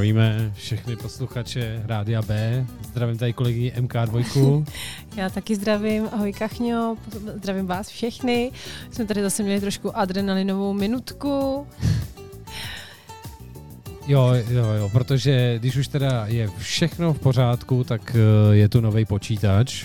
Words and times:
Zdravíme 0.00 0.52
všechny 0.54 0.96
posluchače 0.96 1.82
Rádia 1.86 2.22
B. 2.22 2.66
Zdravím 2.84 3.18
tady 3.18 3.32
kolegyni 3.32 3.72
MK2. 3.76 4.64
Já 5.16 5.30
taky 5.30 5.56
zdravím. 5.56 6.08
Ahoj 6.12 6.32
Kachňo, 6.32 6.96
zdravím 7.34 7.66
vás 7.66 7.88
všechny. 7.88 8.52
Jsme 8.90 9.04
tady 9.04 9.22
zase 9.22 9.42
měli 9.42 9.60
trošku 9.60 9.96
adrenalinovou 9.96 10.72
minutku. 10.72 11.66
Jo, 14.06 14.32
jo, 14.48 14.64
jo, 14.64 14.88
protože 14.92 15.58
když 15.58 15.76
už 15.76 15.88
teda 15.88 16.26
je 16.26 16.48
všechno 16.58 17.14
v 17.14 17.18
pořádku, 17.18 17.84
tak 17.84 18.16
eh, 18.16 18.56
je 18.56 18.68
tu 18.68 18.80
nový 18.80 19.04
počítač, 19.04 19.84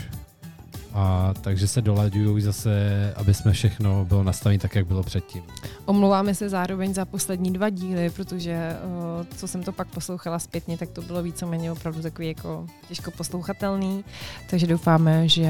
a 0.96 1.34
takže 1.42 1.68
se 1.68 1.82
dolaďují 1.82 2.44
zase, 2.44 3.14
aby 3.16 3.34
jsme 3.34 3.52
všechno 3.52 4.06
bylo 4.06 4.24
nastavené 4.24 4.60
tak, 4.60 4.76
jak 4.76 4.88
bylo 4.88 5.04
předtím. 5.04 5.44
Omlouváme 5.86 6.36
se 6.36 6.50
zároveň 6.50 6.94
za 6.94 7.06
poslední 7.06 7.54
dva 7.54 7.70
díly, 7.70 8.10
protože 8.10 8.78
uh, 8.84 9.26
co 9.38 9.48
jsem 9.48 9.64
to 9.64 9.72
pak 9.72 9.88
poslouchala 9.88 10.40
zpětně, 10.40 10.78
tak 10.78 10.90
to 10.90 11.02
bylo 11.02 11.24
víceméně 11.24 11.72
opravdu 11.72 12.02
takový 12.02 12.28
jako 12.28 12.68
těžko 12.88 13.12
poslouchatelný, 13.12 14.04
takže 14.50 14.68
doufáme, 14.68 15.30
že 15.30 15.50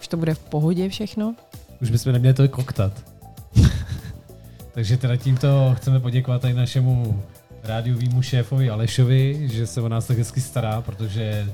už 0.00 0.08
to 0.08 0.16
bude 0.16 0.34
v 0.34 0.38
pohodě 0.38 0.88
všechno. 0.88 1.34
Už 1.82 1.90
bychom 1.90 2.12
neměli 2.12 2.34
to 2.34 2.48
koktat. 2.48 2.92
takže 4.72 4.96
teda 4.96 5.16
tímto 5.16 5.74
chceme 5.76 6.00
poděkovat 6.00 6.44
i 6.44 6.54
našemu 6.54 7.22
rádiovýmu 7.62 8.22
šéfovi 8.22 8.70
Alešovi, 8.70 9.48
že 9.52 9.66
se 9.66 9.80
o 9.80 9.88
nás 9.88 10.06
tak 10.06 10.18
hezky 10.18 10.40
stará, 10.40 10.82
protože 10.82 11.52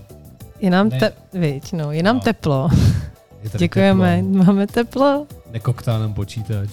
je 0.61 0.71
nám, 0.71 0.91
te- 0.91 1.13
viď, 1.33 1.73
no, 1.73 1.93
je 1.93 2.03
nám 2.03 2.17
no. 2.17 2.23
teplo. 2.23 2.69
Je 3.43 3.51
Děkujeme, 3.59 4.23
teplo. 4.23 4.45
máme 4.45 4.67
teplo. 4.67 5.27
Nekoktá 5.51 5.99
nám 5.99 6.15
počítač. 6.15 6.69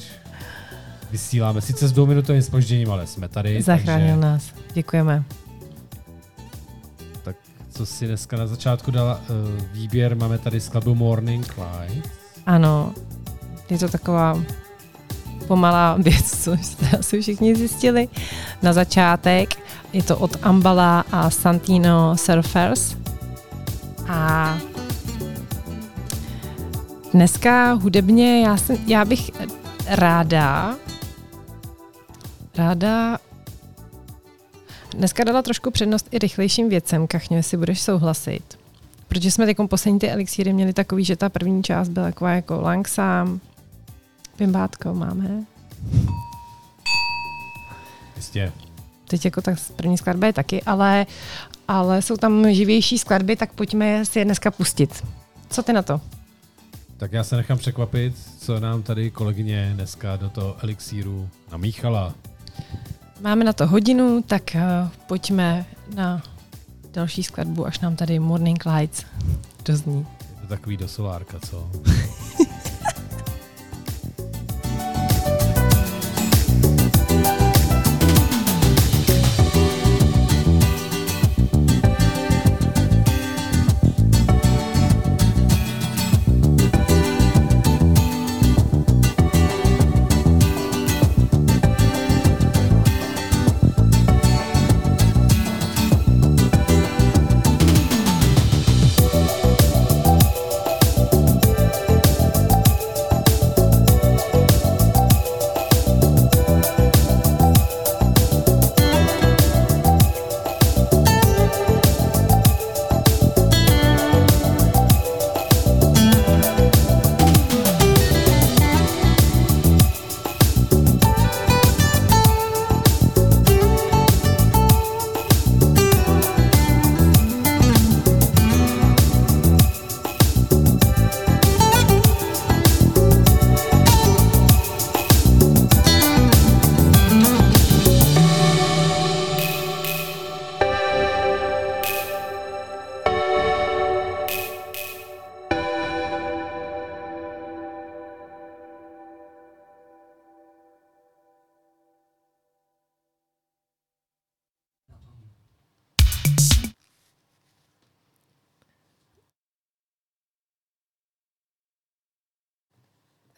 Vysíláme 1.12 1.62
sice 1.62 1.88
s 1.88 1.92
dvouminutovým 1.92 2.42
spožděním, 2.42 2.92
ale 2.92 3.08
jsme 3.08 3.30
tady. 3.30 3.62
Zachránil 3.62 4.16
takže... 4.16 4.22
nás. 4.22 4.52
Děkujeme. 4.74 5.24
Tak 7.24 7.36
co 7.72 7.86
si 7.86 8.08
dneska 8.08 8.38
na 8.38 8.48
začátku 8.48 8.92
dala 8.92 9.22
uh, 9.30 9.62
výběr, 9.72 10.16
máme 10.16 10.38
tady 10.38 10.60
skladbu 10.60 10.96
Morning 10.96 11.46
Light. 11.58 12.10
Ano, 12.46 12.94
je 13.70 13.78
to 13.78 13.88
taková 13.90 14.44
pomalá 15.48 15.98
věc, 16.00 16.44
co 16.44 16.54
jste 16.54 16.98
asi 16.98 17.22
všichni 17.22 17.56
zjistili. 17.56 18.08
Na 18.62 18.74
začátek 18.74 19.50
je 19.94 20.04
to 20.04 20.18
od 20.18 20.38
Ambala 20.42 21.06
a 21.12 21.30
Santino 21.30 22.18
Surfers. 22.18 22.96
A 24.08 24.58
dneska 27.14 27.74
hudebně 27.74 28.42
já, 28.42 28.58
jsem, 28.58 28.78
já 28.88 29.06
bych 29.06 29.32
ráda 29.88 30.76
ráda 32.58 33.18
dneska 34.98 35.24
dala 35.24 35.42
trošku 35.42 35.72
přednost 35.72 36.08
i 36.12 36.20
rychlejším 36.20 36.70
věcem, 36.70 37.08
Kachně, 37.08 37.38
jestli 37.38 37.58
budeš 37.58 37.82
souhlasit. 37.82 38.60
Protože 39.08 39.32
jsme 39.32 39.46
teď 39.46 39.58
poslední 39.70 40.00
ty 40.00 40.10
elixíry 40.10 40.54
měli 40.54 40.74
takový, 40.74 41.06
že 41.06 41.16
ta 41.16 41.30
první 41.30 41.64
část 41.64 41.90
byla 41.90 42.06
taková 42.06 42.32
jako 42.32 42.62
langsám. 42.62 43.40
Pimbátko 44.36 44.94
máme. 44.94 45.44
Jistě. 48.16 48.52
Teď 49.14 49.26
jako 49.26 49.42
ta 49.42 49.56
první 49.76 49.98
skladba 49.98 50.28
je 50.28 50.34
taky, 50.34 50.64
ale 50.64 51.06
ale 51.68 52.02
jsou 52.02 52.18
tam 52.18 52.54
živější 52.54 52.98
skladby, 52.98 53.36
tak 53.36 53.54
pojďme 53.54 54.06
si 54.06 54.20
je 54.20 54.26
dneska 54.26 54.52
pustit. 54.52 55.04
Co 55.50 55.64
ty 55.64 55.74
na 55.74 55.82
to? 55.82 56.02
Tak 56.98 57.14
já 57.14 57.24
se 57.24 57.38
nechám 57.38 57.58
překvapit, 57.58 58.16
co 58.40 58.60
nám 58.60 58.84
tady 58.84 59.12
kolegyně 59.12 59.72
dneska 59.76 60.16
do 60.16 60.30
toho 60.30 60.56
elixíru 60.64 61.30
namíchala. 61.52 62.14
Máme 63.22 63.44
na 63.44 63.54
to 63.54 63.68
hodinu, 63.68 64.24
tak 64.28 64.44
uh, 64.56 64.90
pojďme 65.08 65.66
na 65.96 66.22
další 66.94 67.24
skladbu, 67.24 67.66
až 67.66 67.80
nám 67.80 67.96
tady 67.96 68.20
Morning 68.20 68.66
Lights 68.66 69.06
dozní. 69.66 70.08
Je 70.36 70.42
to 70.42 70.48
takový 70.48 70.78
do 70.78 70.88
solárka, 70.88 71.40
co? 71.40 71.72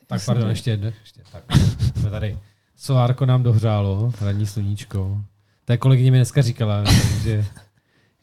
Tak 0.08 0.26
pardon, 0.26 0.50
ještě 0.50 0.72
jedno. 0.72 0.92
Ještě, 1.02 1.22
tak. 1.32 1.44
Jsme 2.00 2.10
tady. 2.10 2.40
Solárko 2.76 3.26
nám 3.26 3.44
dohřálo, 3.44 4.14
ranní 4.22 4.46
sluníčko. 4.46 5.22
Ta 5.66 5.78
kolegyně 5.78 6.12
mi 6.12 6.18
dneska 6.18 6.42
říkala, 6.42 6.84
že, 7.24 7.46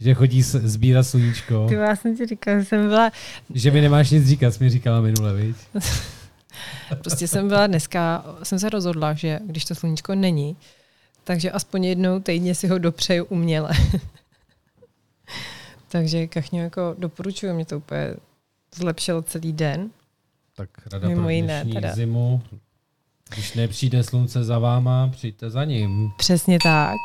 že 0.00 0.14
chodí 0.14 0.42
sbírat 0.42 1.02
sluníčko. 1.02 1.66
Ty 1.68 1.74
já 1.74 1.96
jsem 1.96 2.16
ti 2.16 2.26
říkala, 2.26 2.58
že 2.58 2.64
jsem 2.64 2.88
byla... 2.88 3.10
Že 3.54 3.70
mi 3.70 3.80
nemáš 3.80 4.10
nic 4.10 4.26
říkat, 4.26 4.54
jsi 4.54 4.64
mi 4.64 4.70
říkala 4.70 5.00
minule, 5.00 5.34
viď? 5.34 5.56
prostě 7.02 7.28
jsem 7.28 7.48
byla 7.48 7.66
dneska, 7.66 8.24
jsem 8.42 8.58
se 8.58 8.70
rozhodla, 8.70 9.14
že 9.14 9.40
když 9.46 9.64
to 9.64 9.74
sluníčko 9.74 10.14
není, 10.14 10.56
takže 11.24 11.50
aspoň 11.50 11.84
jednou 11.84 12.20
týdně 12.20 12.54
si 12.54 12.68
ho 12.68 12.78
dopřeju 12.78 13.24
uměle. 13.24 13.70
takže 15.88 16.26
kachně 16.26 16.60
jako 16.60 16.94
doporučuju, 16.98 17.54
mě 17.54 17.64
to 17.64 17.76
úplně 17.76 18.14
zlepšilo 18.74 19.22
celý 19.22 19.52
den. 19.52 19.90
Tak 20.56 20.70
rada 20.92 21.08
Mimo 21.08 21.20
pro 21.20 21.30
jiné, 21.30 21.64
teda. 21.72 21.94
zimu. 21.94 22.42
Když 23.34 23.54
nepřijde 23.54 24.02
slunce 24.02 24.44
za 24.44 24.58
váma, 24.58 25.08
přijďte 25.08 25.50
za 25.50 25.64
ním. 25.64 26.12
Přesně 26.16 26.58
tak. 26.62 26.96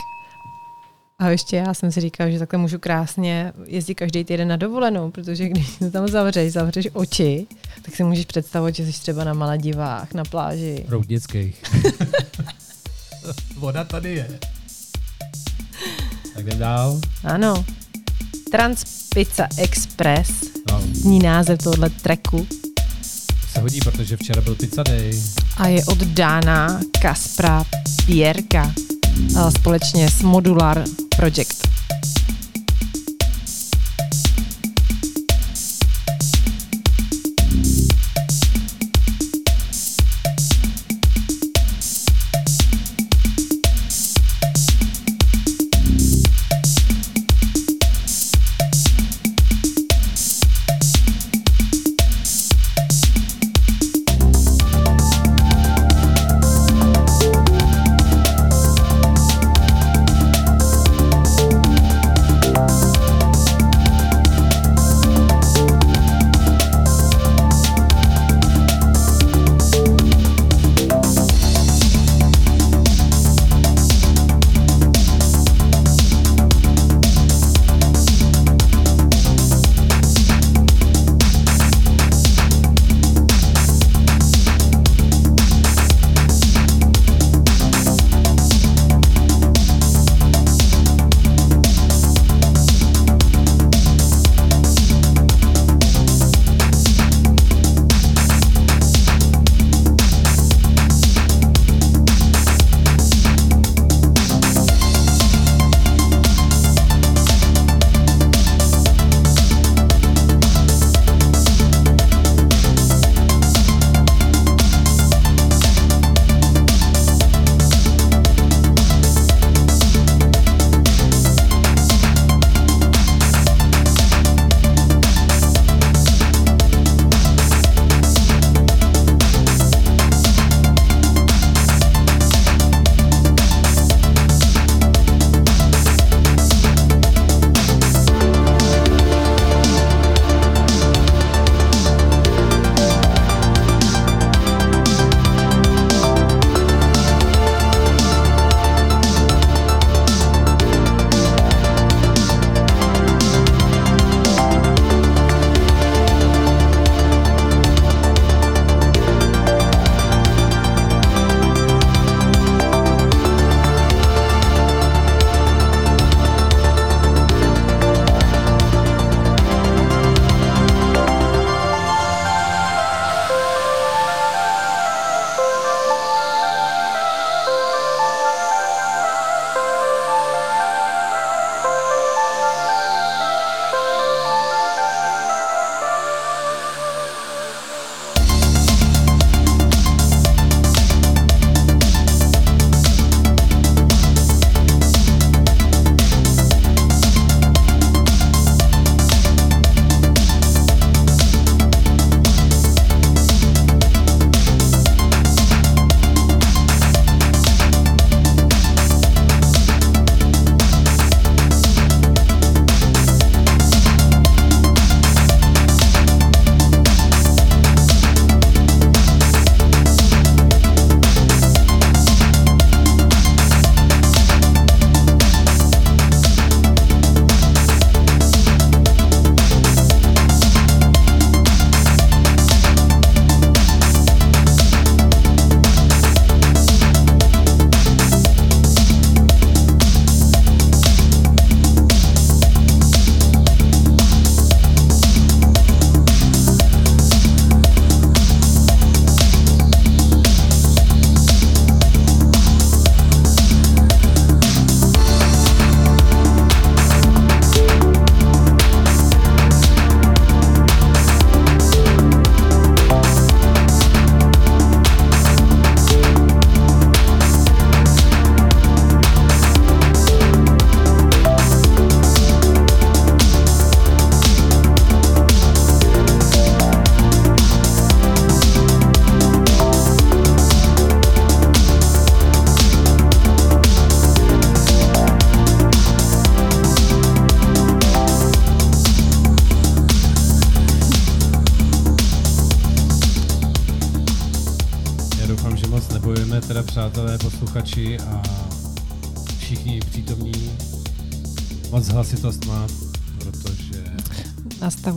A 1.20 1.30
ještě 1.30 1.56
já 1.56 1.74
jsem 1.74 1.92
si 1.92 2.02
říkal, 2.02 2.32
že 2.32 2.40
takhle 2.40 2.60
můžu 2.60 2.80
krásně 2.80 3.54
jezdit 3.66 3.96
každý 3.96 4.24
týden 4.24 4.48
na 4.48 4.56
dovolenou, 4.56 5.12
protože 5.12 5.50
když 5.50 5.70
se 5.70 5.92
tam 5.92 6.08
zavřeš, 6.08 6.54
zavřeš 6.54 6.88
oči, 6.94 7.48
tak 7.82 7.96
si 7.96 8.04
můžeš 8.04 8.26
představit, 8.26 8.76
že 8.76 8.86
jsi 8.86 9.00
třeba 9.00 9.24
na 9.24 9.34
Maladivách, 9.34 10.14
na 10.14 10.24
pláži. 10.24 10.86
Roudnických. 10.88 11.64
Voda 13.58 13.84
tady 13.84 14.14
je. 14.14 14.40
Tak 16.36 16.46
jdem 16.46 16.60
dál. 16.60 17.02
Ano. 17.24 17.66
Trans 18.52 19.08
Pizza 19.14 19.48
Express 19.58 20.30
no. 20.72 20.82
zní 20.94 21.20
název 21.20 21.60
tohohle 21.64 21.90
treku 21.90 22.48
se 23.54 23.60
hodí, 23.62 23.80
protože 23.80 24.18
včera 24.18 24.42
byl 24.42 24.56
Pizza 24.56 24.84
Day. 24.84 25.22
A 25.58 25.68
je 25.68 25.86
od 25.86 25.98
Dána 25.98 26.80
Kaspra 27.02 27.66
Pierka 28.06 28.74
společně 29.58 30.10
s 30.10 30.22
Modular 30.22 30.84
Project. 31.16 31.77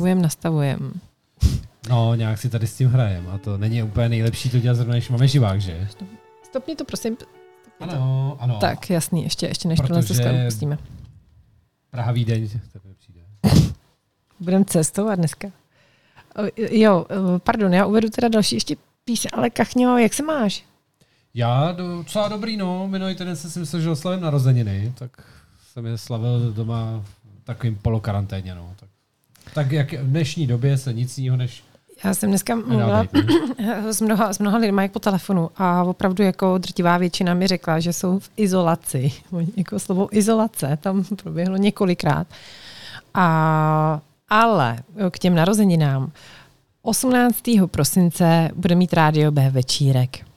Nastavujem, 0.00 0.22
nastavujem. 0.22 0.92
No, 1.88 2.14
nějak 2.14 2.38
si 2.38 2.48
tady 2.50 2.66
s 2.66 2.76
tím 2.76 2.88
hrajem 2.88 3.28
a 3.28 3.38
to 3.38 3.58
není 3.58 3.82
úplně 3.82 4.08
nejlepší 4.08 4.50
to 4.50 4.58
dělat 4.58 4.74
zrovna, 4.74 4.94
když 4.94 5.08
máme 5.08 5.28
živák, 5.28 5.60
že? 5.60 5.88
Stopni 6.42 6.76
to, 6.76 6.84
prosím. 6.84 7.16
Ano, 7.80 8.36
ano. 8.40 8.58
Tak, 8.60 8.90
jasný, 8.90 9.24
ještě, 9.24 9.46
ještě 9.46 9.68
než 9.68 9.80
Protože- 9.80 10.08
to 10.08 10.14
skoro 10.14 10.34
pustíme. 10.46 10.78
Praha 11.90 12.12
Vídeň, 12.12 12.48
tebe 12.48 12.94
přijde. 12.98 13.20
Budeme 14.40 14.64
cestovat 14.64 15.18
dneska. 15.18 15.48
Jo, 16.56 17.06
pardon, 17.38 17.74
já 17.74 17.86
uvedu 17.86 18.08
teda 18.10 18.28
další 18.28 18.56
ještě 18.56 18.76
píse, 19.04 19.28
ale 19.32 19.50
Kachňo, 19.50 19.98
jak 19.98 20.14
se 20.14 20.22
máš? 20.22 20.64
Já 21.34 21.72
docela 21.72 22.28
dobrý, 22.28 22.56
no. 22.56 22.88
Minulý 22.88 23.14
týden 23.14 23.36
jsem 23.36 23.50
si 23.50 23.60
myslel, 23.60 23.82
že 23.82 23.90
oslavím 23.90 24.20
narozeniny, 24.20 24.92
tak 24.98 25.10
jsem 25.72 25.86
je 25.86 25.98
slavil 25.98 26.52
doma 26.52 27.04
takovým 27.44 27.76
polokaranténě, 27.76 28.54
no. 28.54 28.74
Tak, 28.80 28.89
tak 29.54 29.72
jak 29.72 29.92
v 29.92 30.10
dnešní 30.10 30.46
době 30.46 30.78
se 30.78 30.92
nic 30.92 31.18
jiného 31.18 31.36
než 31.36 31.62
Já 32.04 32.14
jsem 32.14 32.28
dneska 32.28 32.54
mluvila 32.54 33.06
s 33.90 34.00
mnoha, 34.00 34.32
s 34.32 34.38
mnoha 34.38 34.58
lidmi 34.58 34.88
po 34.88 34.98
telefonu 34.98 35.50
a 35.56 35.82
opravdu 35.82 36.24
jako 36.24 36.58
drtivá 36.58 36.98
většina 36.98 37.34
mi 37.34 37.46
řekla, 37.46 37.80
že 37.80 37.92
jsou 37.92 38.18
v 38.18 38.30
izolaci. 38.36 39.12
Jako 39.56 39.78
slovo 39.78 40.08
izolace 40.16 40.78
tam 40.80 41.04
proběhlo 41.22 41.56
několikrát. 41.56 42.26
A, 43.14 44.00
ale 44.28 44.78
k 45.10 45.18
těm 45.18 45.34
narozeninám. 45.34 46.12
18. 46.82 47.42
prosince 47.66 48.50
bude 48.54 48.74
mít 48.74 48.92
rádio 48.92 49.30
B 49.30 49.50
večírek. 49.50 50.29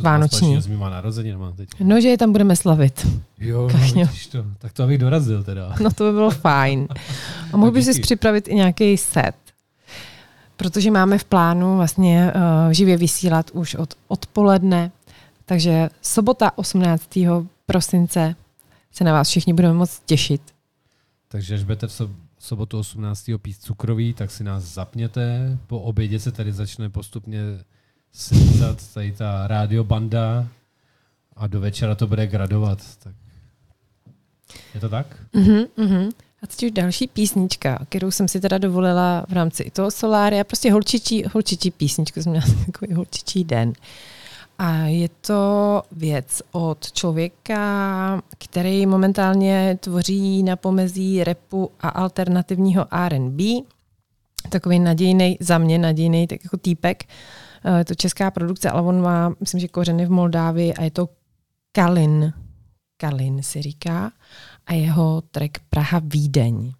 Vánoční. 0.00 0.62
S 0.62 0.66
mýma 0.66 0.90
narozeninama 0.90 1.52
teď. 1.52 1.68
No, 1.80 2.00
že 2.00 2.08
je 2.08 2.18
tam 2.18 2.32
budeme 2.32 2.56
slavit. 2.56 3.06
Jo, 3.38 3.68
vidíš 3.68 4.26
to. 4.26 4.44
Tak 4.58 4.72
to 4.72 4.82
abych 4.82 4.98
dorazil 4.98 5.44
teda. 5.44 5.74
No 5.82 5.90
to 5.90 6.04
by 6.04 6.12
bylo 6.12 6.30
fajn. 6.30 6.88
A 7.52 7.56
mohl 7.56 7.72
bys 7.72 7.86
si 7.86 8.00
připravit 8.00 8.48
i 8.48 8.54
nějaký 8.54 8.96
set. 8.96 9.34
Protože 10.56 10.90
máme 10.90 11.18
v 11.18 11.24
plánu 11.24 11.76
vlastně 11.76 12.32
uh, 12.34 12.72
živě 12.72 12.96
vysílat 12.96 13.50
už 13.52 13.74
od 13.74 13.94
odpoledne. 14.08 14.90
Takže 15.44 15.88
sobota 16.02 16.58
18. 16.58 17.18
prosince 17.66 18.34
se 18.92 19.04
na 19.04 19.12
vás 19.12 19.28
všichni 19.28 19.54
budeme 19.54 19.74
moc 19.74 20.02
těšit. 20.06 20.42
Takže 21.28 21.54
až 21.54 21.62
budete 21.62 21.86
v 21.86 21.90
sob- 21.90 22.14
sobotu 22.38 22.78
18. 22.78 23.30
pít 23.42 23.56
cukroví, 23.60 24.14
tak 24.14 24.30
si 24.30 24.44
nás 24.44 24.64
zapněte. 24.64 25.58
Po 25.66 25.80
obědě 25.80 26.20
se 26.20 26.32
tady 26.32 26.52
začne 26.52 26.88
postupně 26.90 27.40
slízat 28.12 28.94
tady 28.94 29.12
ta 29.12 29.46
rádiobanda 29.46 30.48
a 31.36 31.46
do 31.46 31.60
večera 31.60 31.94
to 31.94 32.06
bude 32.06 32.26
gradovat. 32.26 32.78
Tak. 33.02 33.14
Je 34.74 34.80
to 34.80 34.88
tak? 34.88 35.06
Uh-huh, 35.34 35.68
uh-huh. 35.78 36.10
A 36.42 36.46
teď 36.46 36.62
už 36.62 36.70
další 36.70 37.06
písnička, 37.06 37.78
kterou 37.88 38.10
jsem 38.10 38.28
si 38.28 38.40
teda 38.40 38.58
dovolila 38.58 39.24
v 39.28 39.32
rámci 39.32 39.62
i 39.62 39.70
toho 39.70 39.90
solária, 39.90 40.44
prostě 40.44 40.72
holčičí, 40.72 41.24
holčičí 41.32 41.70
písničku, 41.70 42.22
jsem 42.22 42.32
měla 42.32 42.46
takový 42.66 42.94
holčičí 42.94 43.44
den. 43.44 43.72
A 44.58 44.72
je 44.76 45.08
to 45.20 45.82
věc 45.92 46.42
od 46.52 46.92
člověka, 46.92 48.22
který 48.38 48.86
momentálně 48.86 49.78
tvoří 49.80 50.42
na 50.42 50.56
pomezí 50.56 51.24
repu 51.24 51.70
a 51.80 51.88
alternativního 51.88 52.86
R&B. 52.94 53.44
Takový 54.48 54.78
nadějný, 54.78 55.36
za 55.40 55.58
mě 55.58 55.78
nadějný, 55.78 56.26
tak 56.26 56.44
jako 56.44 56.56
týpek. 56.56 57.04
Eh, 57.04 57.45
Je 57.78 57.84
to 57.84 57.94
česká 57.94 58.30
produkce, 58.30 58.70
ale 58.70 58.82
on 58.82 59.02
má, 59.02 59.32
myslím, 59.40 59.60
že 59.60 59.68
kořeny 59.68 60.06
v 60.06 60.10
Moldávii 60.10 60.74
a 60.74 60.82
je 60.82 60.90
to 60.90 61.08
Kalin. 61.72 62.32
Kalin 62.96 63.42
si 63.42 63.62
říká 63.62 64.12
a 64.66 64.72
jeho 64.72 65.20
track 65.30 65.58
Praha 65.70 66.00
Vídeň. 66.04 66.72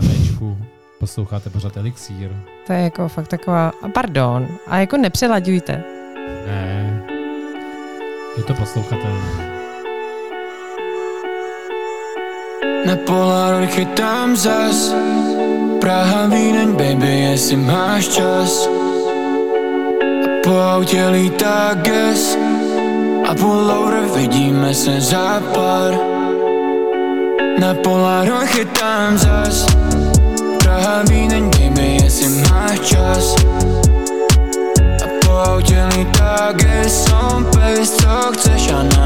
Na 0.00 0.08
Bčku 0.08 0.58
posloucháte 1.00 1.50
pořád 1.50 1.76
Elixír. 1.76 2.30
To 2.66 2.72
je 2.72 2.80
jako 2.80 3.08
fakt 3.08 3.28
taková, 3.28 3.72
a 3.82 3.88
pardon, 3.88 4.48
a 4.66 4.78
jako 4.78 4.96
nepřelaďujte. 4.96 5.84
Ne. 6.46 7.02
Je 8.36 8.42
to 8.42 8.54
poslouchatelné. 8.54 9.52
Na 12.86 12.96
Polaroid 12.96 13.70
chytám 13.70 14.36
zas 14.36 14.92
Praha 15.82 16.26
Vídeň, 16.30 16.78
baby, 16.78 17.20
jestli 17.20 17.56
máš 17.56 18.08
čas. 18.08 18.68
A 20.22 20.28
po 20.44 20.54
autě 20.54 21.08
lítá 21.08 21.74
gas 21.74 22.38
A 23.28 23.34
pullover 23.34 24.06
vidíme 24.14 24.74
se 24.74 25.00
za 25.00 25.42
pár. 25.54 25.98
Na 27.58 27.74
Polaroid 27.74 28.48
chytám 28.48 29.18
zas. 29.18 29.66
Praha 30.62 31.02
Vídeň, 31.02 31.50
baby, 31.50 31.98
jestli 32.02 32.28
máš 32.28 32.80
čas. 32.80 33.34
A 35.02 35.06
po 35.26 35.32
autě 35.32 35.82
lítá 35.96 36.52
gas 36.52 37.06
On 37.10 37.44
pace, 37.44 37.86
co 37.86 38.32
chceš 38.32 38.70
a 38.70 38.82
na 38.82 39.01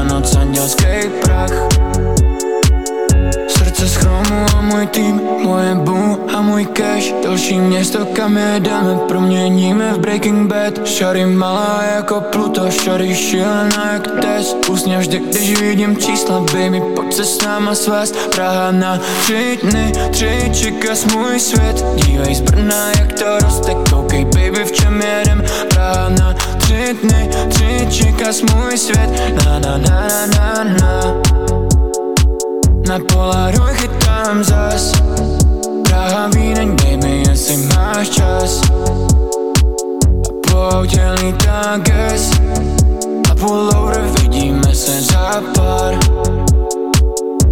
Další 7.47 7.61
město, 7.61 8.05
kam 8.05 8.37
jedeme, 8.37 8.95
proměníme 9.07 9.93
v 9.93 9.99
Breaking 9.99 10.47
Bad. 10.47 10.87
Šary 10.87 11.25
malá 11.25 11.83
jako 11.95 12.21
Pluto, 12.21 12.71
šary 12.71 13.15
šílená 13.15 13.91
jak 13.93 14.07
Tess 14.21 14.55
Usně 14.69 14.97
vždy, 14.97 15.19
když 15.19 15.61
vidím 15.61 15.97
čísla, 15.97 16.39
baby, 16.39 16.81
pojď 16.95 17.13
se 17.13 17.25
s 17.25 17.41
náma 17.41 17.75
svést. 17.75 18.35
Praha 18.35 18.71
na 18.71 18.99
tři 19.21 19.59
dny, 19.63 19.91
tři 20.11 20.51
čekas 20.53 21.05
můj 21.05 21.39
svět. 21.39 21.85
Dívej 21.95 22.35
z 22.35 22.41
Brna, 22.41 22.89
jak 22.99 23.13
to 23.13 23.39
roste, 23.39 23.75
koukej 23.89 24.25
baby, 24.25 24.65
v 24.65 24.71
čem 24.71 25.01
jedem. 25.01 25.43
Praha 25.69 26.09
na 26.09 26.33
tři 26.57 26.95
dny, 27.03 27.29
tři 27.49 27.87
čekas 27.89 28.41
můj 28.41 28.77
svět. 28.77 29.09
Na 29.45 29.59
na 29.59 29.77
na 29.77 30.07
na 30.07 30.27
na 30.27 30.63
na. 30.63 31.13
Na 32.87 32.99
Polaroid 33.13 33.75
chytám 33.75 34.43
zas 34.43 34.91
Praha 35.97 36.27
Vídeň, 36.27 36.75
baby, 36.75 37.23
jestli 37.29 37.57
máš 37.57 38.09
čas. 38.09 38.61
A 40.27 40.29
po 40.47 40.57
autě 40.57 41.01
lítá 41.23 41.77
A 43.31 43.35
pullover 43.35 44.01
vidíme 44.21 44.75
se 44.75 45.01
za 45.01 45.41
pár. 45.55 45.97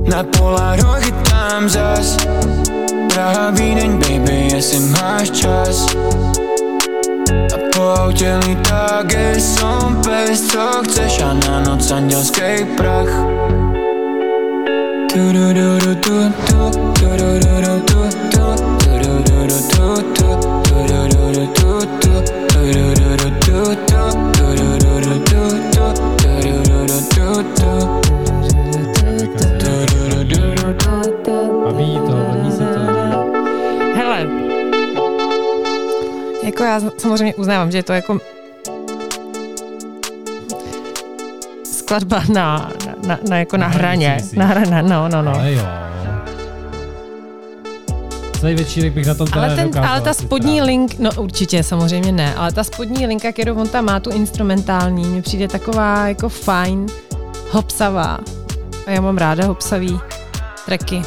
Na 0.09 0.23
Polaroid 0.23 1.03
chytám 1.03 1.69
zas. 1.69 2.17
Praha 3.13 3.49
Vídeň, 3.49 3.99
baby, 3.99 4.49
jestli 4.53 4.79
máš 4.79 5.29
čas. 5.29 5.87
A 7.55 7.57
po 7.73 7.81
autě 7.81 8.39
lítá 8.47 9.01
gas 9.03 9.63
pace, 10.03 10.37
co 10.51 10.81
chceš 10.83 11.21
a 11.21 11.33
na 11.33 11.61
noc 11.61 11.91
andělský 11.91 12.65
prach. 12.77 13.09
Baví 15.15 15.33
to, 15.33 15.61
baví 15.63 15.95
se 15.95 15.95
to. 15.97 16.75
Hele, 17.01 17.94
jako 36.59 36.63
já 36.63 36.91
samozřejmě 36.97 37.35
uznávám, 37.35 37.71
že 37.71 37.77
je 37.77 37.83
to 37.83 37.93
jako 37.93 38.19
skladba 41.63 42.23
na, 42.33 42.71
na, 42.85 42.95
na, 43.07 43.19
na 43.29 43.37
jako 43.37 43.57
na 43.57 43.67
Na 43.67 43.73
hraně. 43.73 44.17
Na 44.35 44.45
hraně, 44.45 44.83
no, 44.89 45.09
no, 45.09 45.21
no. 45.21 45.33
Ale 45.35 45.53
jo. 45.53 45.84
Celý 48.45 48.55
večírek 48.55 48.93
bych 48.93 49.05
na 49.05 49.13
tom 49.13 49.27
Ale, 49.31 49.55
ten, 49.55 49.79
ale 49.79 50.01
ta 50.01 50.13
spodní 50.13 50.53
strávit. 50.53 50.61
link, 50.61 50.99
no 50.99 51.09
určitě, 51.17 51.63
samozřejmě 51.63 52.11
ne, 52.11 52.35
ale 52.35 52.51
ta 52.51 52.63
spodní 52.63 53.07
linka, 53.07 53.31
kterou 53.31 53.55
on 53.55 53.69
tam 53.69 53.85
má, 53.85 53.99
tu 53.99 54.09
instrumentální, 54.09 55.03
mi 55.03 55.21
přijde 55.21 55.47
taková 55.47 56.07
jako 56.07 56.29
fajn, 56.29 56.85
hopsavá. 57.51 58.19
A 58.87 58.91
já 58.91 59.01
mám 59.01 59.17
ráda 59.17 59.45
hopsavý 59.45 59.99
tracky. 60.65 61.01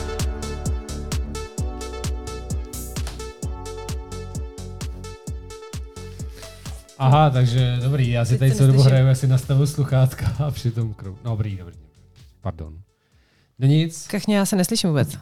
Aha, 6.99 7.31
takže 7.31 7.79
dobrý, 7.83 8.11
já 8.11 8.25
si 8.25 8.31
Teď 8.31 8.39
tady 8.39 8.53
celou 8.53 8.67
dobu 8.67 8.83
hraju, 8.83 9.09
asi 9.09 9.27
nastavu 9.27 9.67
sluchátka 9.67 10.33
a 10.47 10.51
přitom 10.51 10.95
krou. 10.95 11.17
No, 11.25 11.31
dobrý, 11.31 11.57
dobrý. 11.57 11.75
Pardon. 12.41 12.75
No 13.59 13.67
nic, 13.67 14.07
Kachně, 14.07 14.37
já 14.37 14.47
se 14.47 14.57
neslyším 14.57 14.91
vůbec. 14.91 15.19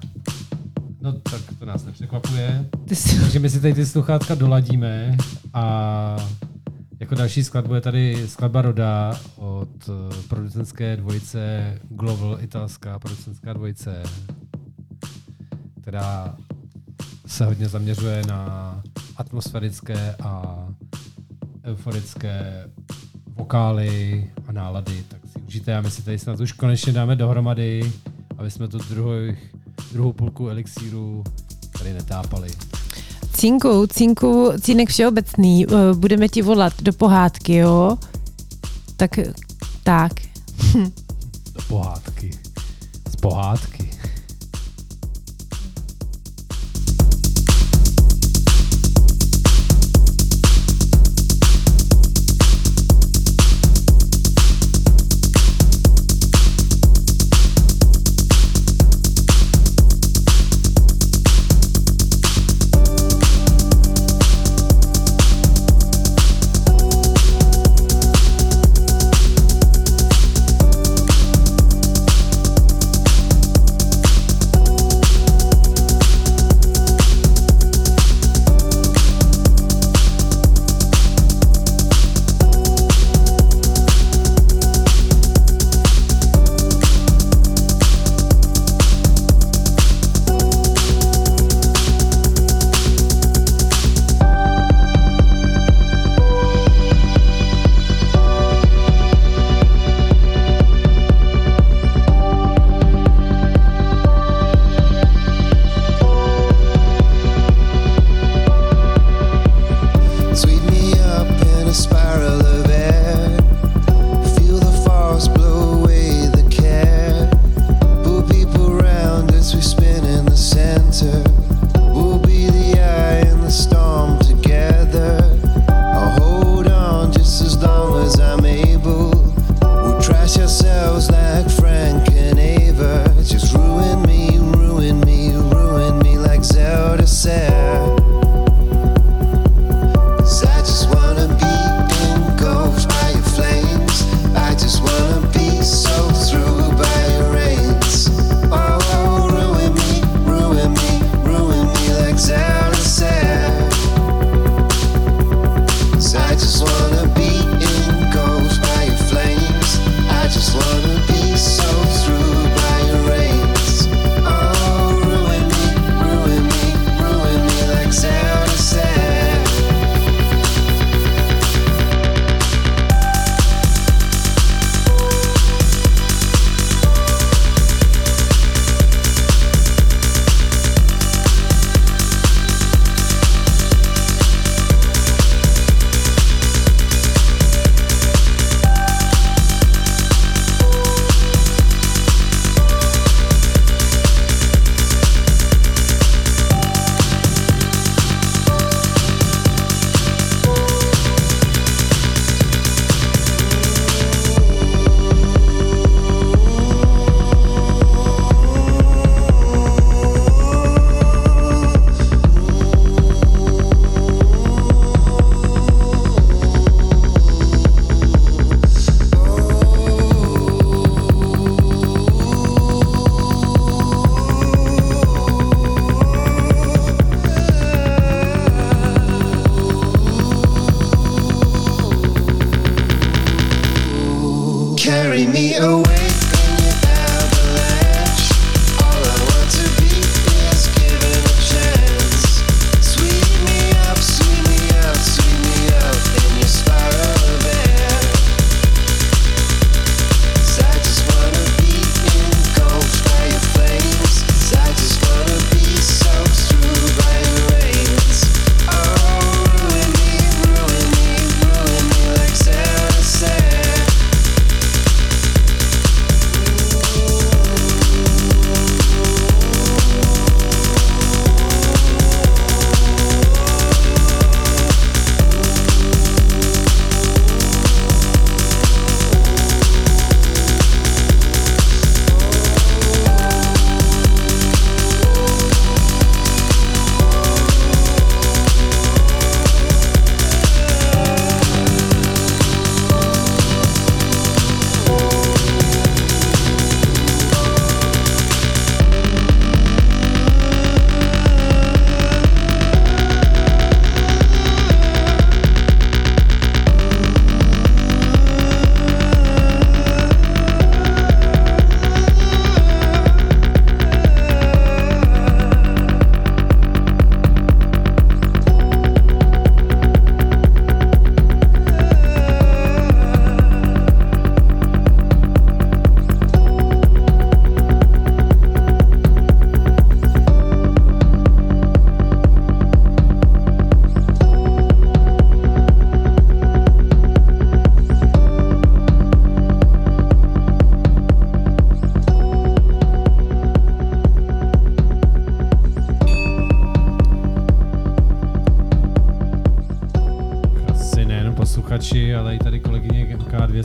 No 1.06 1.12
tak 1.12 1.40
to 1.58 1.64
nás 1.64 1.84
nepřekvapuje. 1.84 2.66
Jsi... 2.92 3.20
Takže 3.20 3.38
my 3.38 3.50
si 3.50 3.60
tady 3.60 3.74
ty 3.74 3.86
sluchátka 3.86 4.34
doladíme 4.34 5.16
a 5.54 6.16
Jako 7.00 7.14
další 7.14 7.44
skladbu 7.44 7.74
je 7.74 7.80
tady 7.80 8.28
skladba 8.28 8.62
Roda 8.62 9.20
od 9.36 9.88
eh, 9.88 10.16
producentské 10.28 10.96
dvojice 10.96 11.74
Global, 11.88 12.38
italská 12.40 12.98
producentská 12.98 13.52
dvojice, 13.52 14.02
která 15.80 16.36
se 17.26 17.44
hodně 17.44 17.68
zaměřuje 17.68 18.22
na 18.28 18.82
atmosférické 19.16 20.16
a 20.22 20.66
euforické 21.64 22.64
vokály 23.26 24.30
a 24.48 24.52
nálady, 24.52 25.04
tak 25.08 25.20
si 25.26 25.38
užijte 25.38 25.76
a 25.76 25.80
my 25.80 25.90
si 25.90 26.02
tady 26.02 26.18
snad 26.18 26.40
už 26.40 26.52
konečně 26.52 26.92
dáme 26.92 27.16
dohromady, 27.16 27.92
aby 28.38 28.50
jsme 28.50 28.68
tu 28.68 28.78
druhou, 28.78 29.12
druhou 29.92 30.12
půlku 30.12 30.48
elixíru 30.48 31.24
tady 31.78 31.92
netápali. 31.92 32.48
Cinku, 33.32 33.86
Cinku, 33.86 34.52
Cínek 34.60 34.88
všeobecný, 34.88 35.66
eh, 35.66 35.94
budeme 35.94 36.28
ti 36.28 36.42
volat 36.42 36.82
do 36.82 36.92
pohádky, 36.92 37.54
jo? 37.54 37.98
Tak, 38.96 39.18
tak. 39.82 40.12
Do 41.54 41.62
pohádky. 41.68 42.30
Z 43.10 43.16
pohádky. 43.16 43.90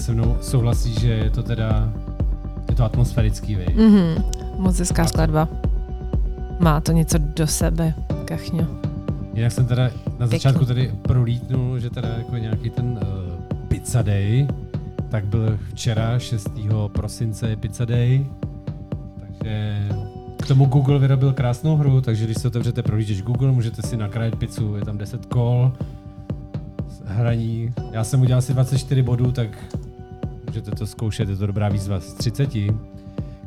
Se 0.02 0.12
mnou 0.12 0.38
souhlasí, 0.42 0.94
že 1.00 1.08
je 1.08 1.30
to 1.30 1.44
teda 1.44 1.94
je 2.70 2.76
to 2.76 2.84
atmosférický, 2.84 3.56
vej. 3.56 3.68
Mhm. 3.76 4.24
Moc 4.58 4.80
hezká 4.80 5.06
skladba. 5.06 5.48
Má 6.60 6.82
to 6.82 6.92
něco 6.92 7.18
do 7.18 7.48
sebe, 7.48 7.94
kachňo. 8.26 8.68
Jinak 9.34 9.52
jsem 9.52 9.66
teda 9.66 9.90
na 10.20 10.28
začátku 10.28 10.66
tady 10.66 10.92
prolítnul, 11.02 11.80
že 11.80 11.90
teda 11.90 12.10
jako 12.10 12.38
nějaký 12.38 12.70
ten 12.70 12.86
uh, 12.86 13.68
Pizza 13.68 14.02
Day, 14.02 14.48
tak 15.10 15.26
byl 15.26 15.60
včera 15.70 16.20
6. 16.20 16.50
prosince 16.92 17.56
Pizza 17.56 17.86
Day, 17.86 18.26
takže 19.20 19.88
k 20.38 20.48
tomu 20.48 20.66
Google 20.66 21.00
vyrobil 21.00 21.34
krásnou 21.34 21.78
hru, 21.78 22.02
takže 22.02 22.26
když 22.26 22.38
se 22.38 22.48
otevřete 22.48 22.84
prohlížeč 22.84 23.22
Google, 23.22 23.52
můžete 23.52 23.82
si 23.82 23.98
nakrájet 23.98 24.36
pizzu, 24.36 24.76
je 24.76 24.86
tam 24.86 24.98
10 24.98 25.26
kol, 25.26 25.72
hraní. 27.06 27.74
Já 27.92 28.04
jsem 28.04 28.22
udělal 28.22 28.42
si 28.42 28.54
24 28.54 29.02
bodů, 29.02 29.32
tak 29.32 29.50
můžete 30.52 30.72
to 30.72 30.88
zkoušet, 30.88 31.30
je 31.30 31.36
to 31.36 31.48
dobrá 31.48 31.70
výzva 31.70 32.00
z 32.00 32.14
30. 32.14 32.50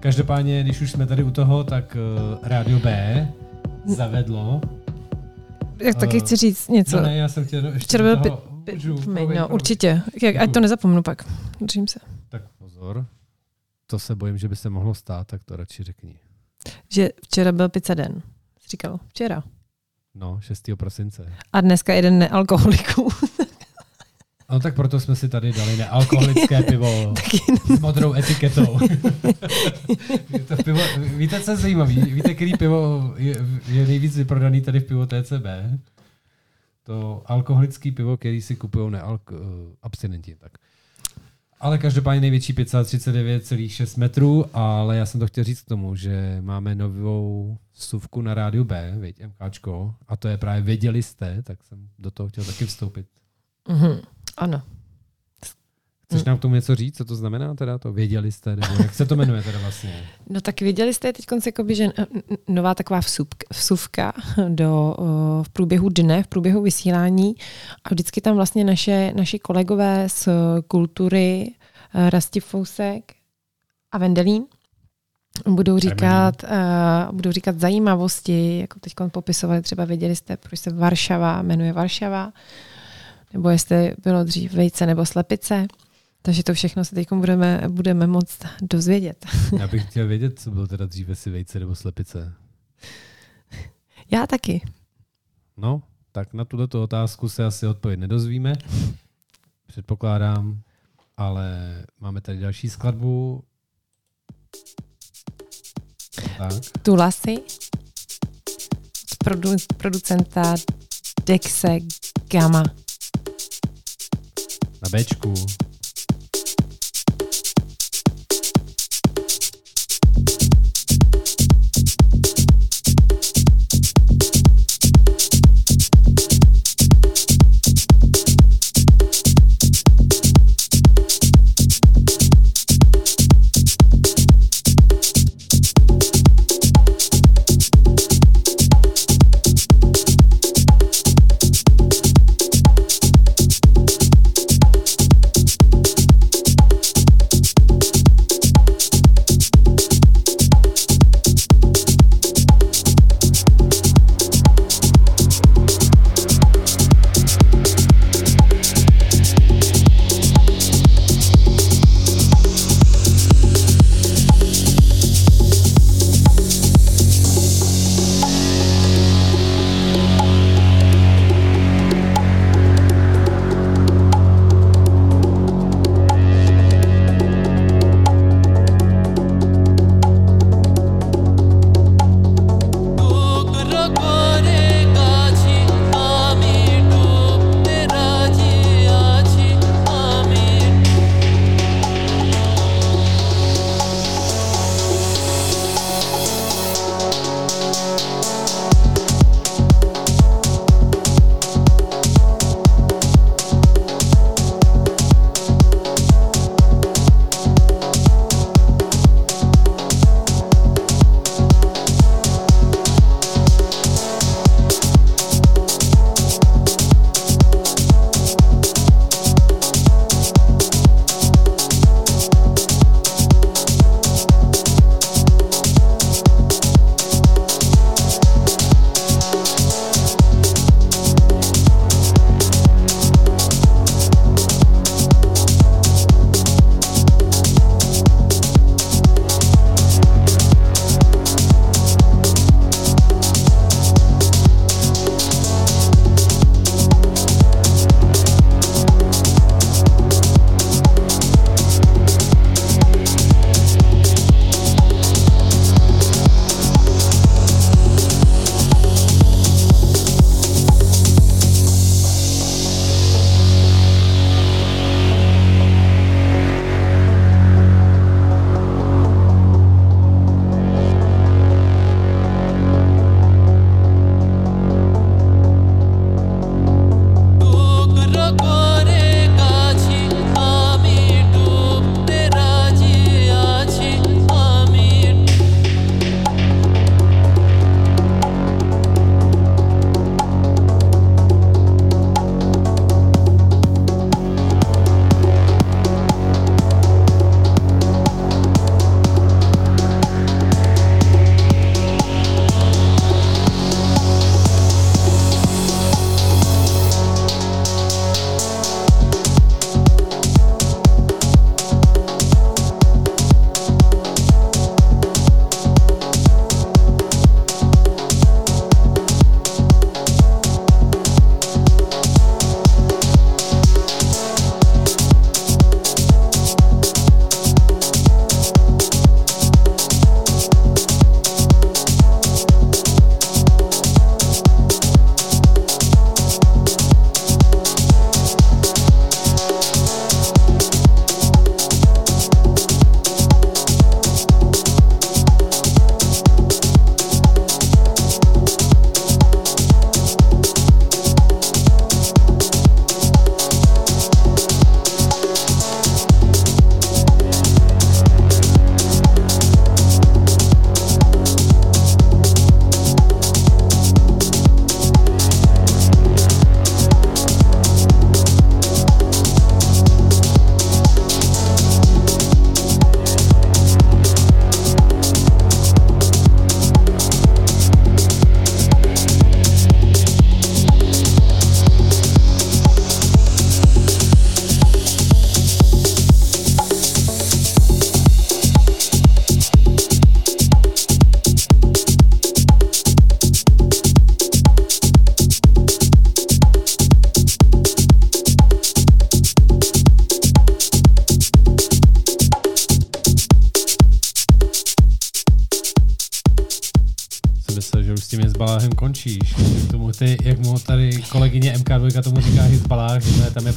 Každopádně, 0.00 0.62
když 0.62 0.80
už 0.80 0.90
jsme 0.90 1.06
tady 1.06 1.22
u 1.22 1.30
toho, 1.30 1.64
tak 1.64 1.96
uh, 1.96 2.38
Rádio 2.42 2.78
B 2.78 3.28
zavedlo. 3.86 4.60
Jak 5.78 5.96
taky 5.96 6.16
Eh, 6.16 6.20
chci 6.20 6.36
říct 6.36 6.68
něco. 6.68 6.96
No 6.96 7.02
ne, 7.02 7.16
já 7.16 7.28
jsem 7.28 7.44
chtěl 7.44 7.66
ještě 7.66 7.78
Včera 7.78 8.14
do 8.14 8.16
byl 8.16 8.30
toho, 8.30 8.42
můžu, 8.72 8.94
promiň, 8.94 9.38
no, 9.38 9.48
určitě. 9.48 10.02
Jak, 10.22 10.36
ať 10.36 10.52
to 10.52 10.60
nezapomnu 10.60 11.02
pak. 11.02 11.24
Držím 11.60 11.88
se. 11.88 12.00
Tak 12.28 12.42
pozor, 12.58 13.06
to 13.86 13.98
se 13.98 14.14
bojím, 14.14 14.38
že 14.38 14.48
by 14.48 14.56
se 14.56 14.70
mohlo 14.70 14.94
stát, 14.94 15.26
tak 15.26 15.44
to 15.44 15.56
radši 15.56 15.82
řekni. 15.82 16.18
Že 16.92 17.08
včera 17.24 17.52
byl 17.52 17.68
pizza 17.68 17.94
den. 17.94 18.22
Jsi 18.60 18.68
říkal, 18.70 19.00
včera. 19.08 19.42
No, 20.14 20.40
6. 20.40 20.70
prosince. 20.76 21.32
A 21.52 21.60
dneska 21.60 21.94
jeden 21.94 22.18
nealkoholiků. 22.18 23.08
No 24.50 24.60
tak 24.60 24.74
proto 24.74 25.00
jsme 25.00 25.16
si 25.16 25.28
tady 25.28 25.52
dali 25.52 25.76
nealkoholické 25.76 26.62
pivo 26.68 27.14
s 27.76 27.80
modrou 27.80 28.14
etiketou. 28.14 28.78
To 30.48 30.56
pivo, 30.64 30.80
víte, 30.98 31.40
co 31.40 31.50
je 31.50 31.56
zajímavé? 31.56 31.92
Víte, 31.92 32.34
který 32.34 32.56
pivo 32.56 33.14
je, 33.16 33.36
je 33.68 33.86
nejvíc 33.86 34.16
vyprodaný 34.16 34.60
tady 34.60 34.80
v 34.80 34.84
pivo 34.84 35.06
TCB? 35.06 35.46
To 36.82 37.22
alkoholický 37.26 37.90
pivo, 37.90 38.16
který 38.16 38.42
si 38.42 38.56
kupují 38.56 38.90
nealk, 38.90 39.30
uh, 39.30 39.38
abstinenti. 39.82 40.34
Tak. 40.34 40.52
Ale 41.60 41.78
každopádně 41.78 42.20
největší 42.20 42.52
pizza 42.52 42.82
39,6 42.82 43.98
metrů, 44.00 44.56
ale 44.56 44.96
já 44.96 45.06
jsem 45.06 45.20
to 45.20 45.26
chtěl 45.26 45.44
říct 45.44 45.60
k 45.60 45.68
tomu, 45.68 45.96
že 45.96 46.38
máme 46.40 46.74
novou 46.74 47.58
suvku 47.72 48.22
na 48.22 48.34
rádiu 48.34 48.64
B, 48.64 48.94
veď 48.98 49.16
MKčko, 49.26 49.94
a 50.08 50.16
to 50.16 50.28
je 50.28 50.36
právě 50.36 50.62
Věděli 50.62 51.02
jste, 51.02 51.42
tak 51.42 51.64
jsem 51.64 51.88
do 51.98 52.10
toho 52.10 52.28
chtěl 52.28 52.44
taky 52.44 52.66
vstoupit. 52.66 53.06
Mhm. 53.68 54.00
Ano. 54.36 54.62
Chceš 56.04 56.24
nám 56.24 56.38
k 56.38 56.40
tomu 56.40 56.54
něco 56.54 56.74
říct, 56.74 56.96
co 56.96 57.04
to 57.04 57.16
znamená 57.16 57.54
teda 57.54 57.78
to? 57.78 57.92
Věděli 57.92 58.32
jste, 58.32 58.56
nebo 58.56 58.74
jak 58.82 58.94
se 58.94 59.06
to 59.06 59.16
jmenuje 59.16 59.42
teda 59.42 59.58
vlastně? 59.58 60.08
No 60.30 60.40
tak 60.40 60.60
viděli 60.60 60.94
jste 60.94 61.12
teď 61.12 61.24
jakoby, 61.46 61.74
že 61.74 61.84
n- 61.84 61.92
nová 62.48 62.74
taková 62.74 63.00
vsuvka, 63.52 64.12
do, 64.48 64.94
o, 64.98 65.42
v 65.42 65.48
průběhu 65.48 65.88
dne, 65.88 66.22
v 66.22 66.26
průběhu 66.26 66.62
vysílání 66.62 67.34
a 67.84 67.88
vždycky 67.90 68.20
tam 68.20 68.36
vlastně 68.36 68.64
naše, 68.64 69.12
naši 69.16 69.38
kolegové 69.38 70.08
z 70.08 70.28
kultury 70.68 71.54
eh, 71.94 72.10
Rasti 72.10 72.40
Fousek 72.40 73.12
a 73.92 73.98
Vendelín 73.98 74.44
budou 75.48 75.78
říkat, 75.78 76.34
uh, 76.42 77.14
budou 77.16 77.32
říkat 77.32 77.60
zajímavosti, 77.60 78.58
jako 78.58 78.80
teď 78.80 78.92
popisovali 79.12 79.62
třeba, 79.62 79.84
věděli 79.84 80.16
jste, 80.16 80.36
proč 80.36 80.60
se 80.60 80.72
Varšava 80.72 81.42
jmenuje 81.42 81.72
Varšava, 81.72 82.32
nebo 83.34 83.48
jestli 83.48 83.94
bylo 84.02 84.24
dřív 84.24 84.52
vejce 84.52 84.86
nebo 84.86 85.06
slepice. 85.06 85.66
Takže 86.22 86.42
to 86.42 86.54
všechno 86.54 86.84
se 86.84 86.94
teď 86.94 87.08
budeme, 87.12 87.62
budeme 87.68 88.06
moct 88.06 88.38
dozvědět. 88.62 89.26
Já 89.58 89.68
bych 89.68 89.90
chtěl 89.90 90.06
vědět, 90.06 90.38
co 90.38 90.50
bylo 90.50 90.66
teda 90.66 90.86
dříve 90.86 91.14
si 91.14 91.30
vejce 91.30 91.58
nebo 91.58 91.74
slepice. 91.74 92.32
Já 94.10 94.26
taky. 94.26 94.62
No, 95.56 95.82
tak 96.12 96.34
na 96.34 96.44
tuto 96.44 96.82
otázku 96.82 97.28
se 97.28 97.44
asi 97.44 97.66
odpověď 97.66 98.00
nedozvíme. 98.00 98.52
Předpokládám, 99.66 100.60
ale 101.16 101.78
máme 102.00 102.20
tady 102.20 102.38
další 102.38 102.70
skladbu. 102.70 103.44
Tak. 106.38 106.52
Tulasy 106.82 107.36
od 109.12 109.18
produ, 109.24 109.50
producenta 109.76 110.54
Dexe 111.26 111.78
Gamma. 112.30 112.83
Na 114.84 114.90
Bčku. 114.90 115.32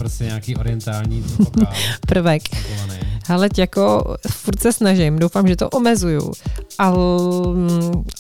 Prostě 0.08 0.24
nějaký 0.24 0.56
orientální 0.56 1.22
vokál. 1.22 1.74
Prvek. 2.08 2.42
Ale 3.30 3.50
jako 3.58 4.16
furt 4.32 4.60
se 4.60 4.74
snažím, 4.74 5.20
doufám, 5.20 5.48
že 5.48 5.56
to 5.56 5.70
omezuju. 5.70 6.32
Ale 6.80 6.98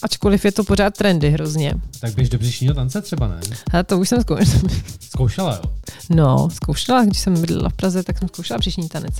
ačkoliv 0.03 0.45
je 0.45 0.51
to 0.51 0.63
pořád 0.63 0.97
trendy 0.97 1.29
hrozně. 1.29 1.73
Tak 1.99 2.15
běž 2.15 2.29
do 2.29 2.37
břišního 2.37 2.73
tance 2.73 3.01
třeba, 3.01 3.27
ne? 3.27 3.39
Ale 3.73 3.83
to 3.83 3.99
už 3.99 4.09
jsem 4.09 4.21
zkoušela. 4.21 4.61
Zkoušela, 4.99 5.55
jo? 5.55 5.61
No, 6.09 6.49
zkoušela, 6.49 7.05
když 7.05 7.19
jsem 7.19 7.41
bydlela 7.41 7.69
v 7.69 7.73
Praze, 7.73 8.03
tak 8.03 8.17
jsem 8.17 8.27
zkoušela 8.27 8.59
příšní 8.59 8.89
tanec. 8.89 9.13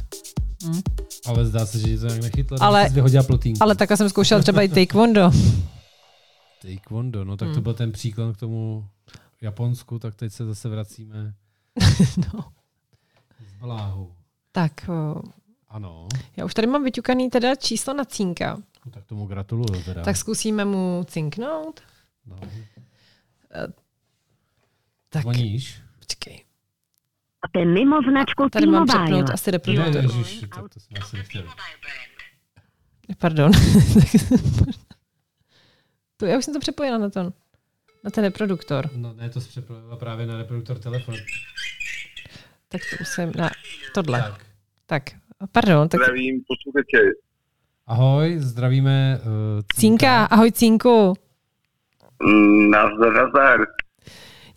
Hm. 0.66 0.82
Ale 1.26 1.46
zdá 1.46 1.66
se, 1.66 1.80
že 1.80 1.98
to 1.98 2.06
nějak 2.08 2.22
nechytlo. 2.22 2.58
Ale-. 2.62 2.88
Jsi 2.90 2.96
vyhodila 2.96 3.24
plotínku. 3.24 3.64
Ale 3.64 3.76
takhle 3.76 3.98
jsem 3.98 4.10
zkoušela 4.10 4.42
třeba 4.42 4.62
i 4.62 4.68
taekwondo. 4.68 5.32
Taekwondo, 6.62 7.24
no 7.26 7.38
tak 7.38 7.48
to 7.48 7.54
Hmm. 7.54 7.64
byl 7.64 7.74
ten 7.74 7.92
příklad 7.92 8.36
k 8.38 8.40
tomu 8.40 8.86
Japonsku, 9.42 10.00
tak 10.00 10.16
teď 10.16 10.34
se 10.34 10.46
zase 10.46 10.70
vracíme 10.70 11.34
no. 12.34 12.44
Bláhu. 13.60 14.16
Tak, 14.52 14.90
Ano, 15.70 16.08
já 16.38 16.46
už 16.46 16.54
tady 16.54 16.68
mám 16.68 16.84
vyťukaný 16.84 17.30
teda 17.30 17.56
číslo 17.56 17.94
na 17.94 18.06
cínka. 18.06 18.58
no, 18.86 18.92
tak 18.92 19.06
tomu 19.06 19.26
gratuluju 19.28 19.84
teda. 19.84 20.04
Tak 20.04 20.18
zkusíme 20.18 20.66
mu 20.66 21.04
cinknout. 21.08 21.82
no. 22.26 22.40
Tak, 25.10 25.22
Zvoníš? 25.22 25.82
počkej. 26.00 26.44
Jste 27.50 27.66
mimo 27.66 27.96
značku 28.12 28.50
Tady 28.52 28.66
mám 28.68 28.88
přepnout 28.88 29.30
asi 29.30 29.50
Ne, 29.50 29.52
reproduktor. 29.52 30.04
ježiš, 30.04 30.40
tak 30.40 30.50
to 30.74 30.80
jsem 30.80 30.98
asi 31.02 31.18
nechtěl. 31.18 31.44
Pardon. 33.18 33.52
to, 36.18 36.26
já 36.26 36.38
už 36.38 36.46
jsem 36.46 36.54
to 36.54 36.60
přepojila 36.60 36.98
na 36.98 37.10
to. 37.10 37.24
Na 38.04 38.12
ten 38.12 38.24
reproduktor. 38.24 38.90
No 38.96 39.14
ne, 39.14 39.30
to 39.30 39.42
jsi 39.42 39.50
přepojila 39.50 39.96
právě 39.98 40.26
na 40.26 40.38
reproduktor 40.38 40.80
telefonu. 40.80 41.18
Tak 42.70 42.82
to 42.90 42.96
musím 43.00 43.32
na 43.42 43.50
tohle. 43.94 44.20
Tak, 44.22 44.34
Tak. 44.86 45.04
pardon. 45.52 45.90
Tak 45.90 46.02
Zdravím 46.02 46.42
posluchače. 46.48 47.10
Ahoj, 47.88 48.36
zdravíme 48.40 49.20
uh, 49.26 49.62
Cínka, 49.76 50.26
ahoj 50.26 50.52
Cínku. 50.52 51.14
Mm, 52.24 52.70
Nazdar, 52.72 53.14
nazdar. 53.14 53.60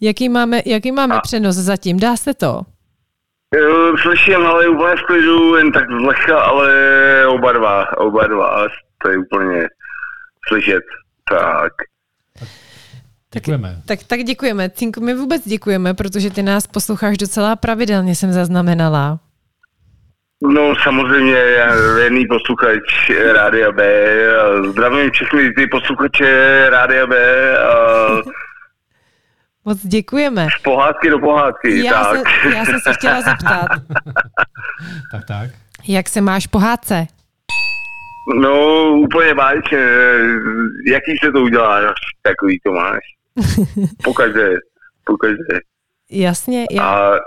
Jaký 0.01 0.29
máme, 0.29 0.63
jaký 0.67 0.93
máme 0.93 1.15
A- 1.17 1.21
přenos 1.21 1.57
zatím? 1.57 2.01
Dá 2.01 2.17
se 2.17 2.35
to? 2.35 2.63
Jo, 3.55 3.97
Slyším, 4.03 4.47
ale 4.47 4.69
úplně 4.69 4.97
v 4.97 5.03
klidu, 5.07 5.57
jen 5.57 5.73
tak 5.73 5.85
zlecha, 6.03 6.41
ale 6.41 6.71
oba 7.27 7.53
dva, 7.53 7.99
oba 7.99 8.27
dva, 8.27 8.69
to 9.03 9.11
je 9.11 9.19
úplně 9.19 9.69
slyšet. 10.49 10.83
Tak. 11.31 11.73
Děkujeme. 13.35 13.77
Tak, 13.87 13.99
tak 14.07 14.21
děkujeme. 14.21 14.71
Cínku, 14.71 15.01
my 15.01 15.15
vůbec 15.15 15.49
děkujeme, 15.49 15.95
protože 15.95 16.31
ty 16.31 16.43
nás 16.43 16.67
posloucháš 16.67 17.19
docela 17.19 17.57
pravidelně, 17.57 18.15
jsem 18.15 18.33
zaznamenala. 18.33 19.19
No 20.43 20.75
samozřejmě, 20.83 21.35
já 21.37 21.75
věrný 21.95 22.27
posluchač 22.27 23.11
Rádia 23.33 23.73
B. 23.73 24.07
Zdravím 24.71 25.11
všechny 25.11 25.53
ty 25.53 25.67
posluchače 25.67 26.67
Rádia 26.71 27.07
B. 27.07 27.17
Moc 29.65 29.87
děkujeme. 29.87 30.49
z 30.59 30.63
pohádky 30.63 31.11
do 31.11 31.19
pohádky, 31.19 31.85
Já, 31.85 32.05
tak. 32.05 32.29
se, 32.43 32.57
já 32.57 32.65
jsem 32.65 32.81
se 32.81 32.93
chtěla 32.93 33.21
zeptat, 33.21 33.67
Tak, 35.13 35.25
tak. 35.29 35.51
jak 35.89 36.09
se 36.09 36.21
máš 36.21 36.47
po 36.47 36.59
hádce? 36.59 37.07
No, 38.41 38.85
úplně 38.93 39.35
báječně. 39.35 39.79
Jaký 40.87 41.17
se 41.25 41.33
to 41.33 41.41
udělá, 41.41 41.81
takový 42.23 42.61
to 42.65 42.73
máš. 42.73 42.99
Pokaždé, 44.05 44.55
pokaždé. 45.05 45.61
Jasně, 46.11 46.67
já, 46.71 46.83
A 46.85 47.19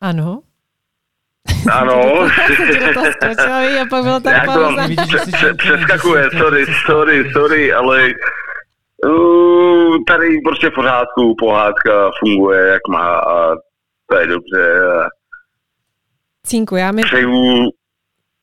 ano. 0.00 0.42
ano, 1.72 2.02
skočila, 3.12 3.58
a 3.82 3.86
pak 3.90 4.02
byla 4.02 4.20
tam 4.20 4.32
Jak 4.32 4.44
to 4.44 4.52
pauza. 4.52 4.82
přeskakuje, 5.56 6.30
sorry, 6.38 6.66
sorry, 6.86 7.30
sorry, 7.32 7.72
ale 7.72 8.08
uh, 9.06 9.96
tady 10.08 10.40
prostě 10.44 10.70
v 10.70 10.74
pořádku, 10.74 11.34
pohádka 11.38 12.10
funguje, 12.18 12.66
jak 12.66 12.82
má 12.88 13.18
a 13.18 13.56
to 14.10 14.18
je 14.18 14.26
dobře. 14.26 14.80
Cínku, 16.46 16.76
já 16.76 16.92
mi... 16.92 17.02
Přeju 17.02 17.70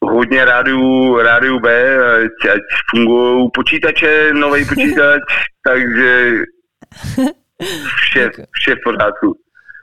hodně 0.06 0.46
rádiu, 0.46 1.18
rádiu 1.18 1.60
B, 1.60 1.96
ať, 2.16 2.52
ať 2.54 2.60
fungují 2.90 3.50
počítače, 3.54 4.30
nový 4.34 4.66
počítač, 4.70 5.22
takže 5.68 6.32
vše, 7.96 8.30
vše 8.52 8.76
v 8.76 8.80
pořádku. 8.84 9.34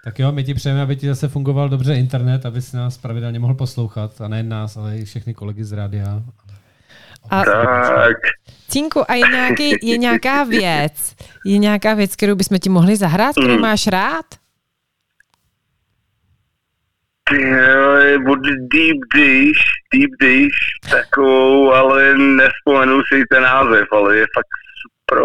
Tak 0.05 0.19
jo, 0.19 0.33
my 0.33 0.45
ti 0.45 0.55
přejeme, 0.55 0.83
aby 0.83 0.97
ti 0.97 1.07
zase 1.09 1.29
fungoval 1.29 1.69
dobře 1.69 1.95
internet, 1.95 2.47
aby 2.47 2.63
si 2.63 2.77
nás 2.77 2.99
pravidelně 2.99 3.39
mohl 3.39 3.55
poslouchat, 3.55 4.21
a 4.21 4.29
nejen 4.29 4.49
nás, 4.49 4.77
ale 4.77 4.97
i 4.99 5.05
všechny 5.05 5.35
kolegy 5.35 5.65
z 5.65 5.73
rádia. 5.73 6.23
A 7.31 7.45
Tak, 7.45 8.17
Cínku, 8.69 9.11
a 9.11 9.15
je, 9.15 9.29
nějaký, 9.33 9.77
je 9.83 9.99
nějaká 9.99 10.45
věc, 10.45 11.15
je 11.47 11.59
nějaká 11.59 11.95
věc, 11.95 12.17
kterou 12.17 12.35
bychom 12.35 12.59
ti 12.59 12.69
mohli 12.69 12.97
zahrát, 12.97 13.33
kterou 13.33 13.55
Mm. 13.55 13.61
máš 13.61 13.87
rád? 13.87 14.25
Ty 17.31 17.43
jo, 17.43 18.33
od 18.33 18.39
Deep 18.73 18.99
Dish, 19.15 19.63
Deep 19.95 20.11
Dish, 20.21 20.59
takovou, 20.91 21.73
ale 21.73 22.15
nespomenu 22.19 23.03
si 23.13 23.23
ten 23.31 23.43
název, 23.43 23.87
ale 23.93 24.17
je 24.17 24.27
fakt 24.35 24.53
super, 24.81 25.19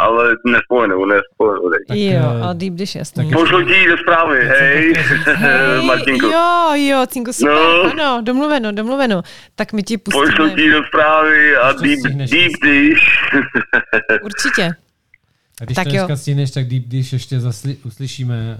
ale 0.00 0.36
nespomenu, 0.46 1.04
nespomenu. 1.04 1.60
Tak, 1.88 1.96
jo, 1.98 2.22
a 2.42 2.52
deep 2.52 2.74
dish, 2.74 2.94
jasný. 2.94 3.24
tak- 3.30 3.38
Pošlu 3.38 3.62
ti 3.64 3.86
do 3.88 3.96
zprávy, 3.96 4.38
hej, 4.44 4.94
Hej, 5.44 5.86
Martinku. 5.86 6.26
jo, 6.26 6.70
jo, 6.74 7.06
Cínku, 7.06 7.32
super, 7.32 7.54
No. 7.54 7.82
ano, 7.92 8.22
domluveno, 8.22 8.72
domluveno. 8.72 9.22
Tak 9.54 9.72
my 9.72 9.82
ti 9.82 9.98
Pošlu 9.98 10.20
pustíme, 10.26 10.50
ti 10.50 10.70
do 10.70 10.82
zprávy 10.84 11.56
a 11.56 11.72
Deep, 11.72 12.00
deep 12.30 12.52
Dish. 12.62 13.02
určitě. 14.24 14.70
A 15.60 15.64
když 15.64 15.74
Tak 15.76 15.84
to 15.88 15.90
jo. 15.94 16.06
dneska 16.06 16.16
stihneš, 16.16 16.50
tak 16.50 16.64
deep, 16.68 16.84
když 16.86 17.12
ještě 17.12 17.40
zasli, 17.40 17.76
uslyšíme, 17.84 18.58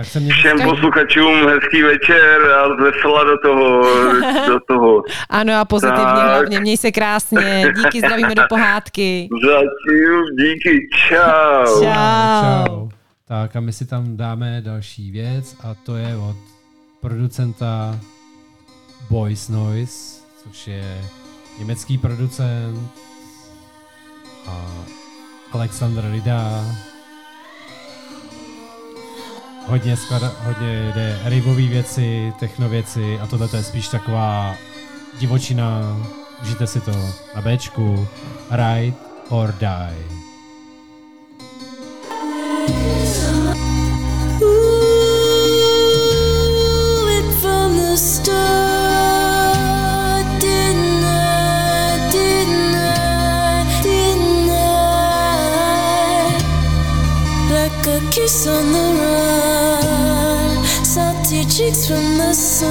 tak 0.00 0.08
se 0.08 0.20
mě... 0.20 0.32
Všem 0.32 0.60
posluchačům 0.62 1.48
hezký 1.48 1.82
večer 1.82 2.42
a 2.50 2.68
vesela 2.74 3.24
do 3.24 3.38
toho, 3.42 3.82
do 4.46 4.60
toho. 4.68 5.02
Ano 5.30 5.52
a 5.60 5.64
pozitivně 5.64 6.04
Tak. 6.04 6.28
hlavně, 6.28 6.60
měj 6.60 6.76
se 6.76 6.92
krásně, 6.92 7.72
díky, 7.76 7.98
zdravíme 7.98 8.34
do 8.34 8.42
pohádky. 8.48 9.28
Zatím 9.46 10.36
díky, 10.38 10.88
čau. 11.08 11.82
Čau. 11.82 12.66
Čau. 12.66 12.88
Tak 13.28 13.56
a 13.56 13.60
my 13.60 13.72
si 13.72 13.86
tam 13.86 14.16
dáme 14.16 14.60
další 14.60 15.10
věc 15.10 15.56
a 15.64 15.74
to 15.86 15.96
je 15.96 16.16
od 16.16 16.36
producenta 17.00 17.98
Boys 19.10 19.48
Noise, 19.48 20.22
což 20.44 20.66
je 20.66 20.98
německý 21.58 21.98
producent 21.98 22.90
a 24.48 24.66
Alexander 25.52 26.04
Rida. 26.12 26.64
Hodně, 29.66 29.96
sklada, 29.96 30.32
hodně 30.44 30.92
jde 30.94 31.20
raveový 31.24 31.68
věci, 31.68 32.32
techno 32.40 32.68
věci 32.68 33.18
a 33.20 33.26
tohle 33.26 33.48
to 33.48 33.56
je 33.56 33.62
spíš 33.62 33.88
taková 33.88 34.54
divočina. 35.18 35.96
Užijte 36.42 36.66
si 36.66 36.80
to 36.80 36.92
na 37.34 37.42
Bčku. 37.42 38.08
Ride 38.50 38.96
or 39.28 39.54
Die. 39.58 40.20
Ooh, 44.42 45.18
it 47.08 47.34
from 47.40 47.76
the 47.76 47.96
start, 47.96 48.79
Like 57.82 58.02
a 58.02 58.10
kiss 58.10 58.46
on 58.46 58.72
the 58.72 58.86
run, 59.00 60.64
salty 60.84 61.46
cheeks 61.46 61.86
from 61.86 62.18
the 62.18 62.34
sun. 62.34 62.68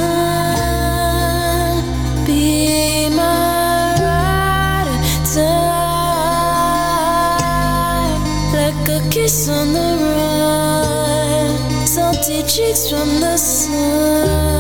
Be 2.28 3.10
my 3.10 3.96
ride 4.06 4.88
or 5.36 5.42
like 8.54 8.88
a 8.88 9.00
kiss 9.10 9.50
on 9.50 9.74
the 9.74 9.98
run, 10.14 11.88
salty 11.88 12.44
cheeks 12.44 12.88
from 12.88 13.20
the 13.20 13.36
sun. 13.38 14.59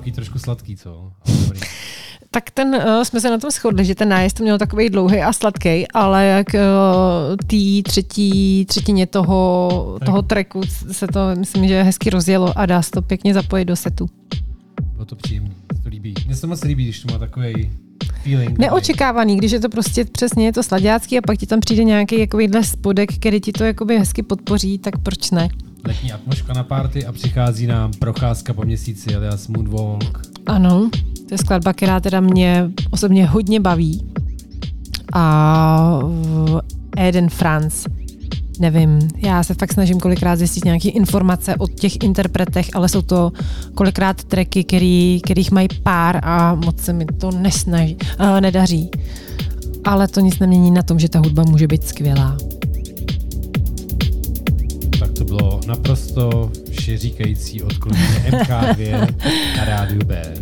Takový 0.00 0.12
trošku 0.12 0.38
sladký, 0.38 0.76
co? 0.76 1.12
Tak 2.32 2.50
ten, 2.50 2.68
uh, 2.68 3.02
jsme 3.02 3.20
se 3.20 3.30
na 3.30 3.38
tom 3.38 3.50
shodli, 3.50 3.84
že 3.84 3.94
ten 3.94 4.08
nájezd 4.08 4.40
měl 4.40 4.58
takový 4.58 4.90
dlouhý 4.90 5.18
a 5.18 5.32
sladký, 5.32 5.88
ale 5.88 6.26
jak 6.26 6.46
uh, 6.54 6.60
té 7.36 7.90
třetí 7.90 8.64
třetině 8.64 9.06
toho, 9.06 9.98
toho 10.04 10.22
tracku 10.22 10.62
se 10.92 11.06
to, 11.06 11.20
myslím, 11.38 11.68
že 11.68 11.82
hezky 11.82 12.10
rozjelo 12.10 12.58
a 12.58 12.66
dá 12.66 12.82
se 12.82 12.90
to 12.90 13.02
pěkně 13.02 13.34
zapojit 13.34 13.64
do 13.64 13.76
setu. 13.76 14.06
Bylo 14.92 15.04
to 15.04 15.16
příjemné, 15.16 15.50
to 15.82 15.88
líbí. 15.88 16.14
Mně 16.26 16.36
se 16.36 16.46
moc 16.46 16.64
líbí, 16.64 16.84
když 16.84 17.00
to 17.00 17.12
má 17.12 17.18
takový 17.18 17.70
feeling. 18.22 18.58
Neočekávaný, 18.58 19.36
když 19.36 19.52
je 19.52 19.60
to 19.60 19.68
prostě 19.68 20.04
přesně 20.04 20.46
je 20.46 20.52
to 20.52 20.62
sladácký 20.62 21.18
a 21.18 21.22
pak 21.26 21.38
ti 21.38 21.46
tam 21.46 21.60
přijde 21.60 21.84
nějaký 21.84 22.20
jakobyhle 22.20 22.64
spodek, 22.64 23.14
který 23.14 23.40
ti 23.40 23.52
to 23.52 23.64
jakoby 23.64 23.98
hezky 23.98 24.22
podpoří, 24.22 24.78
tak 24.78 24.98
proč 24.98 25.30
ne? 25.30 25.48
Letní 25.84 26.12
atmosféra 26.12 26.54
na 26.54 26.64
party 26.64 27.06
a 27.06 27.12
přichází 27.12 27.66
nám 27.66 27.92
procházka 27.92 28.54
po 28.54 28.62
měsíci, 28.62 29.14
alias 29.14 29.48
Moonwalk. 29.48 30.22
Ano, 30.46 30.90
to 31.28 31.34
je 31.34 31.38
skladba, 31.38 31.72
která 31.72 32.00
teda 32.00 32.20
mě 32.20 32.70
osobně 32.90 33.26
hodně 33.26 33.60
baví. 33.60 34.12
A 35.12 36.00
Eden 36.96 37.28
Franz, 37.28 37.86
nevím, 38.58 38.98
já 39.16 39.42
se 39.42 39.54
fakt 39.54 39.72
snažím 39.72 40.00
kolikrát 40.00 40.36
zjistit 40.36 40.64
nějaké 40.64 40.88
informace 40.88 41.56
o 41.56 41.66
těch 41.66 42.02
interpretech, 42.02 42.66
ale 42.74 42.88
jsou 42.88 43.02
to 43.02 43.32
kolikrát 43.74 44.24
tracky, 44.24 44.64
který, 44.64 45.20
kterých 45.24 45.50
mají 45.50 45.68
pár 45.82 46.20
a 46.22 46.54
moc 46.54 46.80
se 46.80 46.92
mi 46.92 47.04
to 47.04 47.30
nesnaží, 47.30 47.96
uh, 48.20 48.40
nedaří. 48.40 48.90
Ale 49.84 50.08
to 50.08 50.20
nic 50.20 50.38
nemění 50.38 50.70
na 50.70 50.82
tom, 50.82 50.98
že 50.98 51.08
ta 51.08 51.18
hudba 51.18 51.42
může 51.42 51.66
být 51.66 51.84
skvělá. 51.84 52.36
To 55.20 55.24
bylo 55.24 55.60
naprosto 55.66 56.50
všeříkající 56.70 57.62
odklonění 57.62 58.06
MK2 58.30 59.14
na 59.56 59.64
rádiu 59.64 60.04
B. 60.04 60.34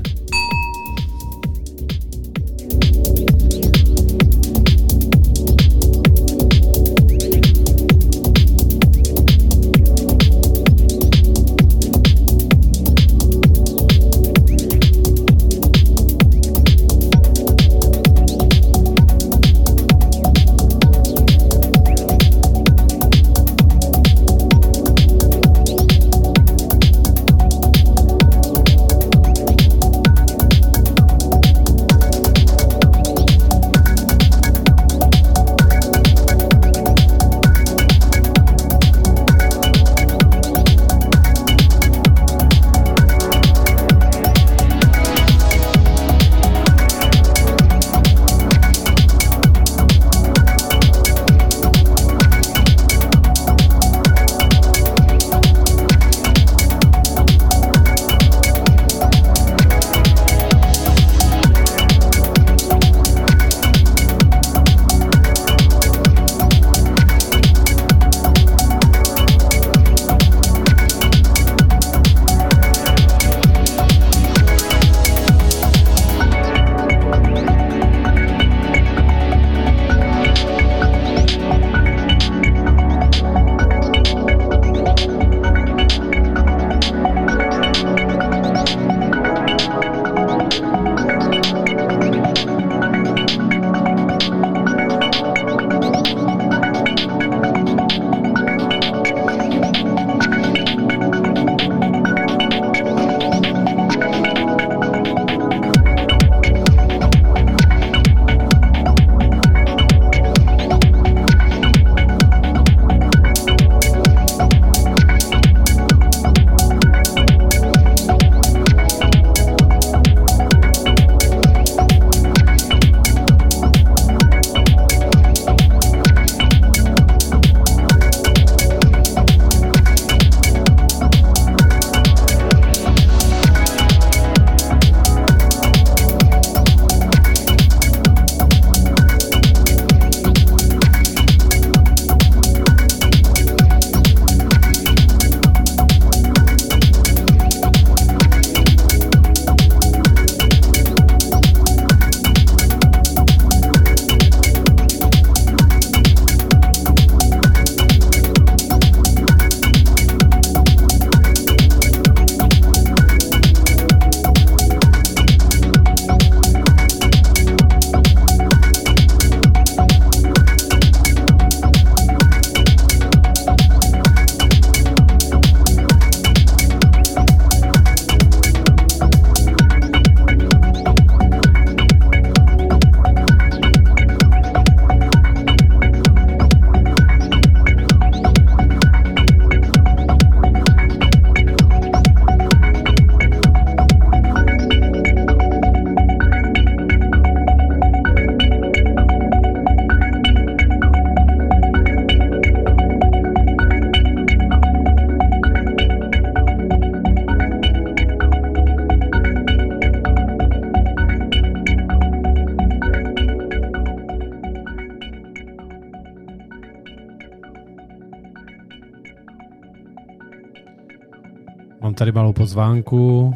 tady 221.99 222.13
malou 222.13 222.33
pozvánku 222.33 223.33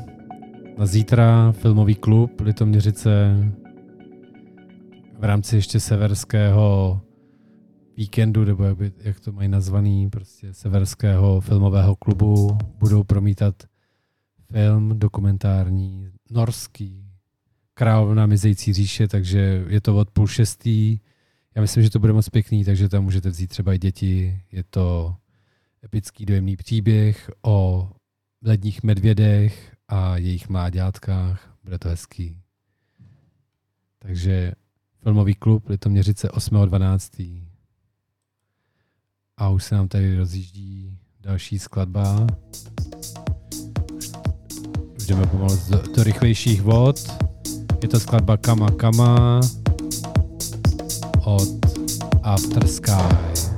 na 0.78 0.86
zítra 0.86 1.52
filmový 1.52 1.94
klub 1.94 2.40
Litoměřice 2.40 3.36
v 5.18 5.24
rámci 5.24 5.56
ještě 5.56 5.80
severského 5.80 7.00
víkendu, 7.96 8.44
nebo 8.44 8.64
jak, 8.64 8.76
by, 8.76 8.92
jak 8.98 9.20
to 9.20 9.32
mají 9.32 9.48
nazvaný, 9.48 10.10
prostě 10.10 10.54
severského 10.54 11.40
filmového 11.40 11.96
klubu 11.96 12.58
budou 12.78 13.04
promítat 13.04 13.54
film 14.52 14.98
dokumentární, 14.98 16.08
norský, 16.30 17.08
Královna 17.74 18.26
mizející 18.26 18.72
říše, 18.72 19.08
takže 19.08 19.64
je 19.68 19.80
to 19.80 19.96
od 19.96 20.10
půl 20.10 20.26
šestý. 20.26 20.98
Já 21.54 21.62
myslím, 21.62 21.82
že 21.82 21.90
to 21.90 21.98
bude 21.98 22.12
moc 22.12 22.28
pěkný, 22.28 22.64
takže 22.64 22.88
tam 22.88 23.04
můžete 23.04 23.28
vzít 23.28 23.46
třeba 23.46 23.74
i 23.74 23.78
děti. 23.78 24.40
Je 24.52 24.64
to 24.70 25.14
epický 25.84 26.26
dojemný 26.26 26.56
příběh 26.56 27.30
o 27.42 27.88
ledních 28.48 28.82
medvědech 28.82 29.76
a 29.88 30.16
jejich 30.16 30.48
mláďátkách. 30.48 31.56
Bude 31.64 31.78
to 31.78 31.88
hezký. 31.88 32.38
Takže 33.98 34.52
filmový 35.02 35.34
klub 35.34 35.68
Litoměřice 35.68 36.28
8.12. 36.28 37.44
A 39.36 39.48
už 39.48 39.64
se 39.64 39.74
nám 39.74 39.88
tady 39.88 40.16
rozjíždí 40.16 40.98
další 41.20 41.58
skladba. 41.58 42.26
Už 44.96 45.06
jdeme 45.06 45.26
pomalu 45.26 45.58
do, 45.96 46.02
rychlejších 46.02 46.62
vod. 46.62 46.96
Je 47.82 47.88
to 47.88 48.00
skladba 48.00 48.36
Kama 48.36 48.70
Kama 48.70 49.40
od 51.24 51.48
After 52.22 52.68
Sky. 52.68 53.51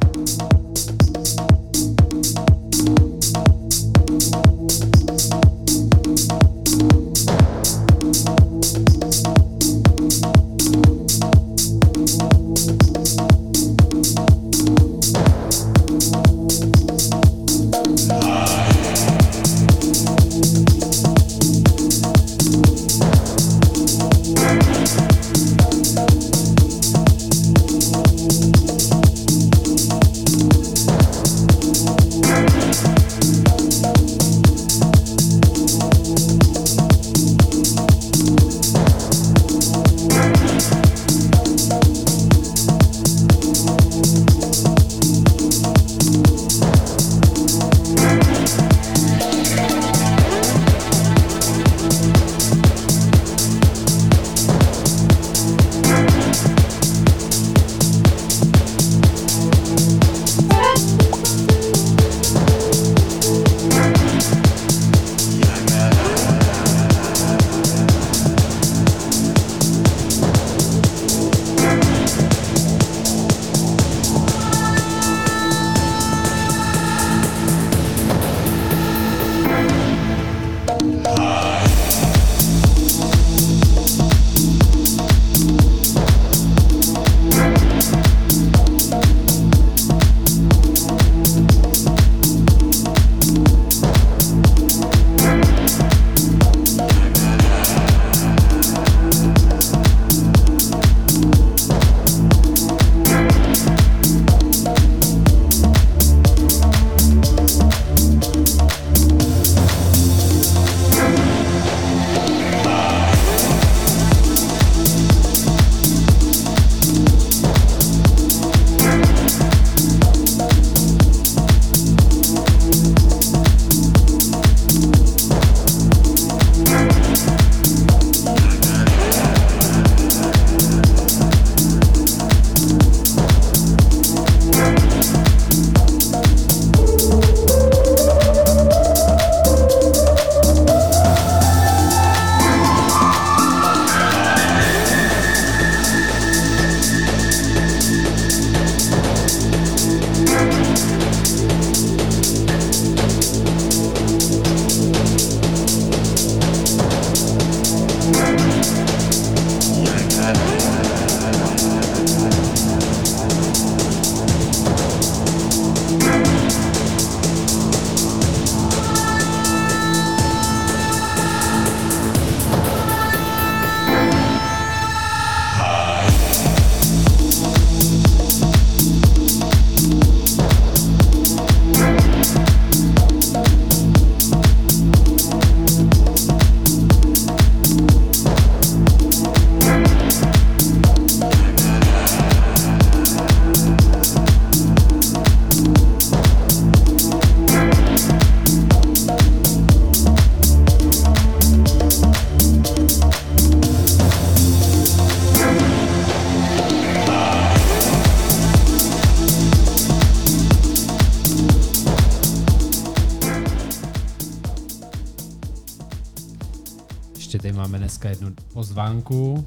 Pozvánku. 218.74 219.44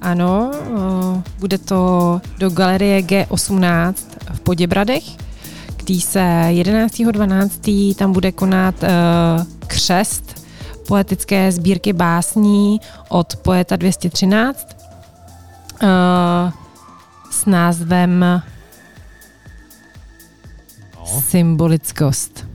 Ano, 0.00 0.50
o, 0.50 1.22
bude 1.38 1.58
to 1.58 2.20
do 2.38 2.50
galerie 2.50 3.02
G18 3.02 3.94
v 4.34 4.40
Poděbradech, 4.40 5.04
kdy 5.76 5.94
se 6.00 6.20
11.12. 6.50 7.94
tam 7.94 8.12
bude 8.12 8.32
konat 8.32 8.74
uh, 8.82 8.88
křest 9.66 10.46
poetické 10.88 11.52
sbírky 11.52 11.92
básní 11.92 12.80
od 13.08 13.36
poeta 13.36 13.76
213 13.76 14.76
uh, 15.82 15.88
s 17.30 17.46
názvem 17.46 18.24
No, 20.96 21.20
Symbolickost. 21.20 22.46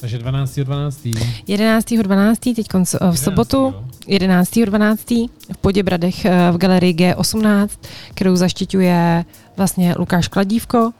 Takže 0.00 0.18
12. 0.18 0.58
12. 0.58 1.04
11.12. 1.04 2.54
teď 2.54 2.66
v 3.10 3.18
sobotu, 3.18 3.56
jo. 3.56 3.83
11.12. 4.08 5.30
v 5.52 5.56
Poděbradech 5.56 6.24
eh, 6.24 6.50
v 6.52 6.56
galerii 6.56 6.94
G18, 6.94 7.68
kterou 8.14 8.36
zaštiťuje 8.36 9.24
vlastně 9.56 9.94
Lukáš 9.98 10.28
Kladívko. 10.28 10.90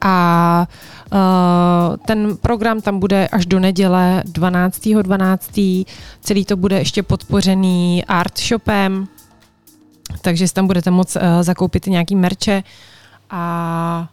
A 0.00 0.66
uh, 1.12 1.96
ten 1.96 2.36
program 2.36 2.80
tam 2.80 2.98
bude 2.98 3.28
až 3.28 3.46
do 3.46 3.60
neděle 3.60 4.22
12.12. 4.26 5.02
12. 5.02 5.50
Celý 6.20 6.44
to 6.44 6.56
bude 6.56 6.78
ještě 6.78 7.02
podpořený 7.02 8.04
art 8.04 8.38
shopem, 8.38 9.08
takže 10.20 10.48
si 10.48 10.54
tam 10.54 10.66
budete 10.66 10.90
moct 10.90 11.16
uh, 11.16 11.22
zakoupit 11.40 11.86
nějaký 11.86 12.16
merče 12.16 12.62
a, 13.30 14.08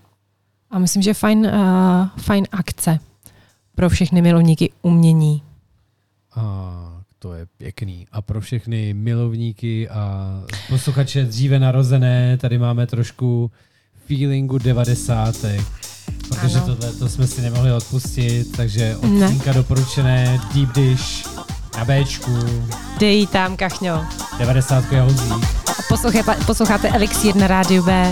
a 0.71 0.79
myslím, 0.79 1.01
že 1.01 1.13
fajn, 1.13 1.39
uh, 1.45 2.07
fajn 2.17 2.47
akce 2.51 2.99
pro 3.75 3.89
všechny 3.89 4.21
milovníky 4.21 4.71
umění. 4.81 5.43
A 6.35 6.95
to 7.25 7.33
je 7.33 7.45
pěkný. 7.57 8.07
A 8.11 8.21
pro 8.21 8.41
všechny 8.41 8.93
milovníky 8.93 9.89
a 9.89 10.31
posluchače 10.69 11.23
dříve 11.23 11.59
narozené, 11.59 12.37
tady 12.37 12.57
máme 12.57 12.87
trošku 12.87 13.51
feelingu 14.07 14.57
90. 14.57 15.35
Protože 16.29 16.57
Ano. 16.57 16.65
tohle 16.75 16.93
to 16.93 17.09
jsme 17.09 17.27
si 17.27 17.41
nemohli 17.41 17.71
odpustit, 17.71 18.57
takže 18.57 18.95
od 18.97 19.05
Ne. 19.07 19.39
Doporučené 19.53 20.39
Deep 20.53 20.71
Dish 20.75 21.25
na 21.77 21.85
Bčku, 21.85 22.31
Dej 22.99 23.27
tam, 23.27 23.57
kachňo. 23.57 24.05
90 24.39 24.91
je 24.91 25.01
hozí. 25.01 25.29
A 25.67 25.81
posloucháte, 25.89 26.35
posloucháte 26.45 26.89
Elixír 26.89 27.35
na 27.35 27.47
rádiu 27.47 27.83
B. 27.83 28.11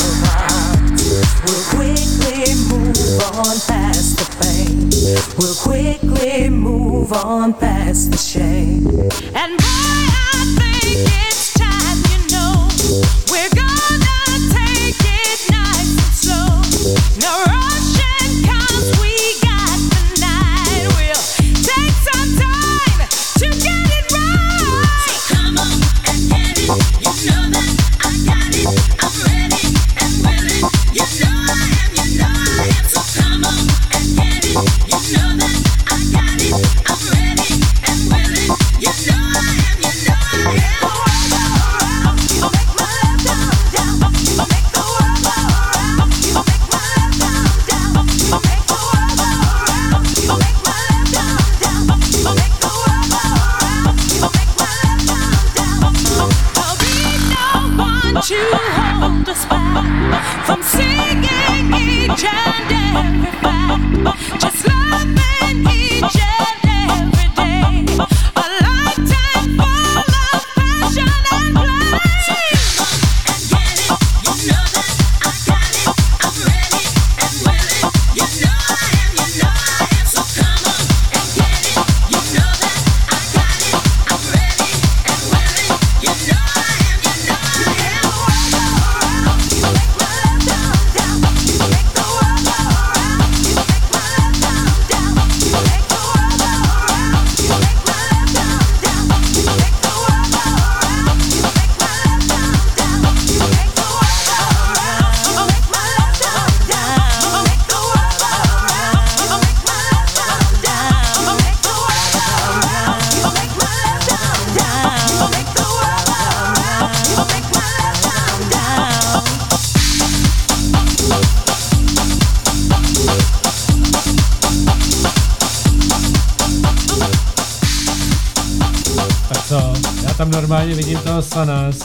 We'll 1.45 1.63
quickly 1.75 2.53
move 2.69 3.21
on 3.35 3.57
past 3.67 4.17
the. 4.17 4.31
We'll 5.37 5.55
quickly 5.55 6.49
move 6.49 7.13
on 7.13 7.53
past 7.53 8.11
the 8.11 8.17
shame. 8.17 8.87
And 9.35 9.57
boy, 9.57 10.05
I 10.23 10.55
think 10.59 11.07
it's 11.27 11.53
time, 11.53 11.99
you 12.11 12.19
know, 12.31 12.67
we're 13.31 13.49
gonna 13.55 14.37
take 14.53 14.99
it 14.99 15.39
nice 15.51 15.95
and 15.97 16.13
slow. 16.13 16.61
No 17.19 17.70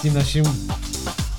tím 0.07 0.15
naším 0.15 0.45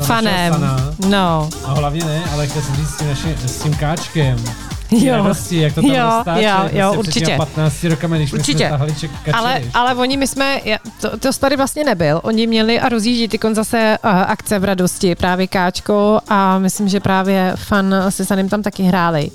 Fanem. 0.04 0.54
Sana. 0.54 0.94
No. 1.08 1.50
A 1.66 1.74
hlavně 1.74 2.06
ne, 2.06 2.24
ale 2.34 2.48
chtěl 2.48 2.62
jsem 2.62 2.76
říct 2.76 2.90
s 2.90 2.98
tím, 2.98 3.08
naším, 3.08 3.36
s 3.46 3.62
tím 3.64 3.76
káčkem. 3.76 4.44
Jo. 4.92 5.16
Radosti, 5.16 5.62
jak 5.62 5.74
to 5.74 5.82
tam 5.82 5.90
Jo, 5.92 6.06
roztáče, 6.16 6.44
jo, 6.44 6.56
prostě 6.60 6.78
jo, 6.78 6.94
určitě. 6.94 7.26
těma 7.26 7.46
15 7.46 7.84
rokama, 7.84 8.16
když 8.16 8.34
Určitě. 8.34 8.58
jsme 8.58 8.70
tahali 8.70 8.96
ček, 8.96 9.12
kači, 9.26 9.32
Ale, 9.38 9.62
ale 9.74 9.96
oni, 9.96 10.18
my 10.18 10.28
jsme, 10.28 10.62
to, 11.02 11.18
to 11.18 11.34
tady 11.34 11.58
vlastně 11.58 11.84
nebyl, 11.84 12.20
oni 12.24 12.48
měli 12.48 12.80
a 12.80 12.90
rozjíždí 12.90 13.28
ty 13.28 13.40
zase 13.54 13.98
uh, 14.04 14.12
akce 14.12 14.60
v 14.60 14.64
radosti, 14.64 15.16
právě 15.16 15.48
Káčko 15.48 16.20
a 16.28 16.60
myslím, 16.60 16.90
že 16.90 17.00
právě 17.00 17.54
fan 17.56 17.96
se 18.10 18.26
Sanem 18.26 18.50
tam 18.50 18.64
taky 18.64 18.84
hráli. 18.84 19.32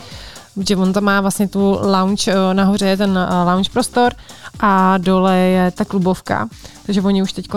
Že 0.69 0.77
on 0.77 0.93
tam 0.93 1.05
má 1.05 1.21
vlastně 1.21 1.49
tu 1.49 1.79
lounge, 1.83 2.35
uh, 2.35 2.55
nahoře 2.55 2.87
je 2.87 2.97
ten 2.97 3.11
uh, 3.11 3.49
lounge 3.53 3.71
prostor 3.73 4.13
a 4.61 4.99
dole 4.99 5.37
je 5.39 5.71
ta 5.71 5.85
klubovka. 5.85 6.49
Takže 6.87 7.03
oni 7.03 7.23
už 7.23 7.33
teď 7.33 7.49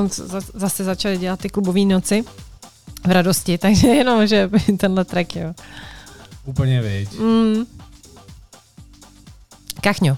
zase 0.53 0.83
začali 0.83 1.17
dělat 1.17 1.39
ty 1.39 1.49
klubové 1.49 1.85
noci 1.85 2.23
v 3.07 3.11
radosti, 3.11 3.57
takže 3.65 3.87
jenom, 3.87 4.27
že 4.27 4.49
tenhle 4.77 5.05
track, 5.05 5.35
jo. 5.35 5.53
Úplně 6.45 6.81
viď. 6.81 7.19
Mm. 7.19 7.65
Kachňo, 9.81 10.17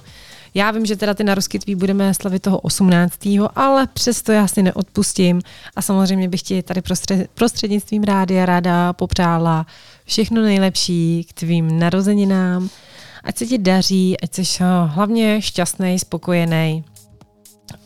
já 0.53 0.71
vím, 0.71 0.85
že 0.85 0.95
teda 0.95 1.13
ty 1.13 1.23
naroskytví 1.23 1.75
budeme 1.75 2.13
slavit 2.13 2.41
toho 2.41 2.59
18. 2.59 3.19
ale 3.55 3.87
přesto 3.87 4.31
já 4.31 4.47
si 4.47 4.63
neodpustím 4.63 5.41
a 5.75 5.81
samozřejmě 5.81 6.29
bych 6.29 6.41
ti 6.41 6.63
tady 6.63 6.81
prostřed, 6.81 7.29
prostřednictvím 7.33 8.03
rádia 8.03 8.45
ráda 8.45 8.93
popřála 8.93 9.65
všechno 10.05 10.41
nejlepší 10.41 11.25
k 11.29 11.33
tvým 11.33 11.79
narozeninám, 11.79 12.69
ať 13.23 13.37
se 13.37 13.45
ti 13.45 13.57
daří, 13.57 14.19
ať 14.19 14.33
jsi 14.33 14.63
eh, 14.63 14.65
hlavně 14.85 15.41
šťastný, 15.41 15.99
spokojený 15.99 16.83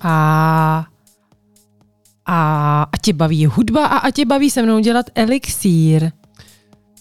a 0.02 0.86
a, 2.34 2.84
a 2.92 2.98
tě 2.98 3.14
baví 3.14 3.46
hudba 3.46 3.86
a 3.86 3.98
a 3.98 4.12
tě 4.12 4.26
baví 4.26 4.50
se 4.50 4.62
mnou 4.62 4.80
dělat 4.80 5.06
elixír. 5.16 6.12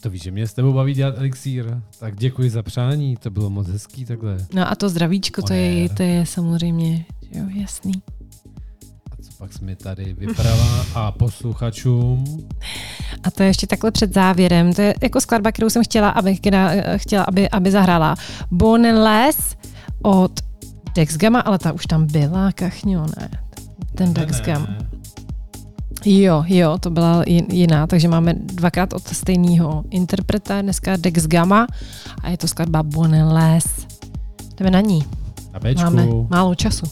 To 0.00 0.10
víš, 0.10 0.22
že 0.22 0.30
mě 0.30 0.46
s 0.46 0.52
tebou 0.52 0.72
baví 0.72 0.94
dělat 0.94 1.18
elixír. 1.18 1.76
Tak 1.98 2.16
děkuji 2.16 2.50
za 2.50 2.62
přání, 2.62 3.16
to 3.16 3.30
bylo 3.30 3.50
moc 3.50 3.68
hezký 3.68 4.04
takhle. 4.04 4.36
No 4.54 4.70
a 4.70 4.74
to 4.74 4.88
zdravíčko, 4.88 5.42
to 5.42 5.52
je, 5.52 5.88
to 5.88 6.02
je 6.02 6.26
samozřejmě 6.26 7.04
jo, 7.32 7.44
jasný. 7.54 7.92
A 9.10 9.22
co 9.22 9.30
pak 9.38 9.52
jsi 9.52 9.64
mi 9.64 9.76
tady 9.76 10.12
vyprala 10.12 10.86
a 10.94 11.12
posluchačům. 11.12 12.48
A 13.22 13.30
to 13.30 13.42
je 13.42 13.48
ještě 13.48 13.66
takhle 13.66 13.90
před 13.90 14.14
závěrem. 14.14 14.74
To 14.74 14.82
je 14.82 14.94
jako 15.02 15.20
skladba, 15.20 15.52
kterou 15.52 15.70
jsem 15.70 15.84
chtěla, 15.84 16.10
aby, 16.10 16.36
která, 16.36 16.70
chtěla, 16.96 17.24
aby, 17.24 17.50
aby 17.50 17.70
zahrála. 17.70 18.14
Boneless 18.50 19.56
od 20.02 20.40
Dex 20.94 21.16
Gamma, 21.16 21.40
ale 21.40 21.58
ta 21.58 21.72
už 21.72 21.86
tam 21.86 22.06
byla, 22.06 22.52
kachňo, 22.52 23.06
ne? 23.20 23.30
Ten 23.94 24.14
Dex 24.14 24.40
Gamma. 24.40 24.89
Jo, 26.04 26.44
jo, 26.46 26.78
to 26.78 26.90
byla 26.90 27.22
jin- 27.24 27.52
jiná, 27.52 27.86
takže 27.86 28.08
máme 28.08 28.34
dvakrát 28.34 28.92
od 28.92 29.08
stejného 29.08 29.84
interpreta, 29.90 30.62
dneska 30.62 30.96
Dex 30.96 31.26
Gamma 31.26 31.66
a 32.22 32.30
je 32.30 32.36
to 32.36 32.48
skladba 32.48 32.82
Boneless. 32.82 33.86
Jdeme 34.58 34.70
na 34.70 34.80
ní, 34.80 35.04
Na 35.52 35.58
Bčku. 35.60 35.82
máme 35.84 36.06
málo 36.30 36.54
času. 36.54 36.86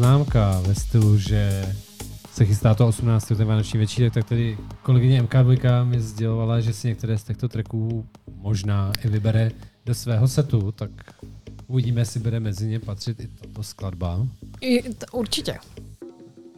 Poznámka 0.00 0.60
ve 0.60 0.74
stylu, 0.74 1.18
že 1.18 1.74
se 2.32 2.44
chystá 2.44 2.74
to 2.74 2.86
18. 2.86 3.26
ten 3.28 3.44
vánoční 3.46 3.78
večírek, 3.78 4.14
tak 4.14 4.28
tady 4.28 4.58
kolegyně 4.82 5.22
MK2 5.22 5.84
mi 5.84 6.00
sdělovala, 6.00 6.60
že 6.60 6.72
si 6.72 6.88
některé 6.88 7.18
z 7.18 7.24
těchto 7.24 7.48
tracků 7.48 8.06
možná 8.36 8.92
i 9.04 9.08
vybere 9.08 9.50
do 9.86 9.94
svého 9.94 10.28
setu, 10.28 10.72
tak 10.72 10.90
uvidíme, 11.66 12.00
jestli 12.00 12.20
bude 12.20 12.40
mezi 12.40 12.66
ně 12.66 12.80
patřit 12.80 13.20
i 13.20 13.26
tato 13.26 13.62
skladba. 13.62 14.26
I, 14.60 14.82
t- 14.82 15.06
určitě. 15.12 15.58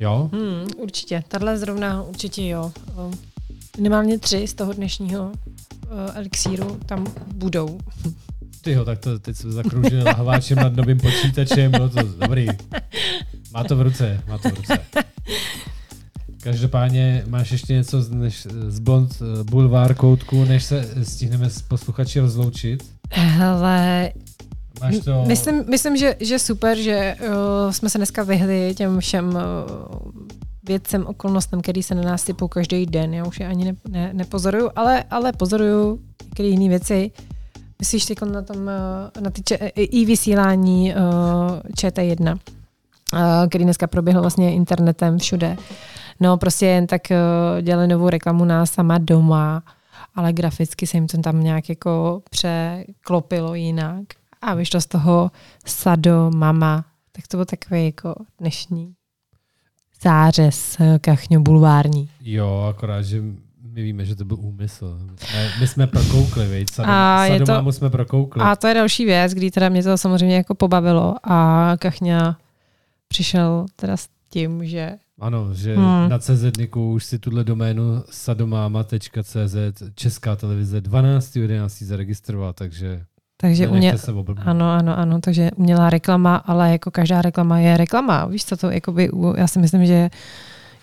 Jo? 0.01 0.31
Hmm, 0.33 0.67
určitě. 0.77 1.25
Tahle 1.29 1.59
zrovna 1.59 2.03
určitě 2.03 2.49
jo. 2.49 2.73
Minimálně 3.77 4.19
tři 4.19 4.47
z 4.47 4.55
toho 4.55 4.73
dnešního 4.73 5.25
uh, 5.25 5.33
elixíru 6.15 6.79
tam 6.87 7.07
budou. 7.35 7.79
Tyjo, 8.61 8.85
tak 8.85 8.99
to 8.99 9.19
teď 9.19 9.37
jsem 9.37 9.53
zakroužil 9.53 10.05
lahváčem 10.05 10.59
nad 10.59 10.77
novým 10.77 10.99
počítačem, 10.99 11.71
bylo 11.71 11.89
to 11.89 12.03
dobrý. 12.03 12.47
Má 13.55 13.65
to 13.65 13.77
v 13.77 13.83
ruce, 13.83 14.21
má 14.29 14.39
to 14.39 14.49
v 14.49 14.57
ruce. 14.57 14.79
Každopádně 16.43 17.25
máš 17.29 17.51
ještě 17.51 17.73
něco 17.73 18.03
z, 18.03 18.11
než, 18.11 18.47
z 18.69 18.79
Blond 18.79 19.23
eh, 19.23 19.45
Boulevard 19.45 19.97
koutku, 19.97 20.45
než 20.45 20.65
se 20.65 20.89
stihneme 21.03 21.51
s 21.51 21.63
posluchači 21.63 22.21
rozloučit? 22.21 22.83
Hele, 23.11 24.13
Máš 24.81 24.99
to... 24.99 25.25
myslím, 25.27 25.65
myslím 25.71 25.97
že, 25.97 26.17
že 26.21 26.39
super, 26.39 26.79
že 26.79 27.17
uh, 27.21 27.71
jsme 27.71 27.91
se 27.91 27.99
dneska 27.99 28.23
vyhli 28.23 28.75
těm 28.77 29.01
všem 29.01 29.29
uh, 29.29 29.41
věcem, 30.63 31.07
okolnostem, 31.07 31.61
který 31.61 31.83
se 31.83 31.95
na 31.95 32.03
nás 32.03 32.25
typou 32.25 32.49
každý 32.49 32.87
den. 32.87 33.15
Já 33.15 33.25
už 33.25 33.41
je 33.41 33.47
ani 33.47 33.65
ne, 33.65 33.75
ne, 33.89 34.11
nepozoruju, 34.13 34.71
ale, 34.77 35.05
ale 35.11 35.33
pozoruju 35.33 36.01
některé 36.25 36.49
jiné 36.49 36.69
věci. 36.69 37.11
Myslíš 37.79 38.05
teď 38.05 38.21
na 38.21 38.43
tom, 38.43 38.57
uh, 38.57 39.23
na 39.23 39.31
ty 39.31 39.43
če, 39.43 39.55
i 39.77 40.05
vysílání 40.05 40.95
uh, 40.95 41.01
ČT1, 41.77 42.33
uh, 42.33 42.39
který 43.49 43.65
dneska 43.65 43.87
proběhl 43.87 44.21
vlastně 44.21 44.55
internetem 44.55 45.19
všude. 45.19 45.57
No 46.21 46.37
prostě 46.37 46.67
jen 46.67 46.87
tak 46.87 47.03
uh, 47.11 47.63
dělali 47.63 47.89
novou 47.89 48.09
reklamu 48.09 48.45
na 48.45 48.67
sama 48.67 48.99
doma, 48.99 49.63
ale 50.15 50.33
graficky 50.33 50.87
se 50.87 50.97
jim 50.97 51.07
to 51.07 51.19
tam 51.19 51.43
nějak 51.43 51.69
jako 51.69 52.23
překlopilo 52.31 53.55
jinak. 53.55 54.05
a 54.43 54.55
vyšlo 54.55 54.81
z 54.81 54.87
toho 54.87 55.31
Sado, 55.67 56.31
Mama. 56.35 56.85
Tak 57.13 57.29
to 57.29 57.37
byl 57.37 57.45
takový 57.47 57.85
jako 57.87 58.15
dnešní 58.39 58.95
zářez 60.03 60.77
eh, 60.81 60.99
kachňo 60.99 61.41
bulvární. 61.41 62.09
Jo, 62.21 62.67
akorát, 62.71 63.03
že 63.03 63.23
my 63.75 63.83
víme, 63.83 64.05
že 64.05 64.17
to 64.17 64.25
byl 64.25 64.37
úmysl. 64.41 64.99
My 65.11 65.17
jsme, 65.19 65.51
my 65.61 65.67
jsme 65.69 65.87
prokoukli, 65.87 66.49
veď? 66.49 66.69
A 66.69 66.73
Sadoma, 66.75 67.27
je 67.27 67.39
to- 67.41 67.47
Sadomámu 67.47 67.73
jsme 67.73 67.91
prokoukli. 67.91 68.43
A 68.43 68.57
to 68.57 68.67
je 68.67 68.75
další 68.75 69.05
věc, 69.05 69.33
kdy 69.35 69.51
teda 69.51 69.69
mě 69.69 69.83
to 69.83 69.99
samozřejmě 69.99 70.37
jako 70.37 70.55
pobavilo 70.55 71.15
a 71.25 71.73
Kachňa 71.79 72.37
přišel 73.13 73.67
teda 73.77 73.97
s 73.97 74.09
tím, 74.31 74.67
že 74.67 74.91
Ano, 75.21 75.55
že 75.55 75.77
Hmm. 75.77 76.09
na 76.09 76.19
CZNiku 76.19 76.93
už 76.93 77.05
si 77.05 77.19
tuhle 77.19 77.45
doménu 77.45 78.05
sadomama.cz 78.11 79.57
Česká 79.95 80.37
televize 80.37 80.81
12.11. 80.81 81.85
zaregistroval, 81.87 82.53
takže 82.53 83.05
takže 83.37 83.69
u 83.69 83.75
nenechte 83.75 83.95
mě, 83.95 83.99
se 83.99 84.13
oblbnout. 84.13 84.49
ano, 84.49 84.71
ano, 84.71 84.99
ano, 84.99 85.21
takže 85.21 85.51
umělá 85.57 85.91
reklama, 85.91 86.37
ale 86.37 86.73
jako 86.73 86.91
každá 86.91 87.23
reklama 87.23 87.59
je 87.59 87.77
reklama. 87.77 88.25
Víš 88.27 88.45
co 88.45 88.57
to, 88.57 88.71
jakoby, 88.71 89.11
já 89.37 89.47
si 89.47 89.59
myslím, 89.59 89.87
že 89.87 90.11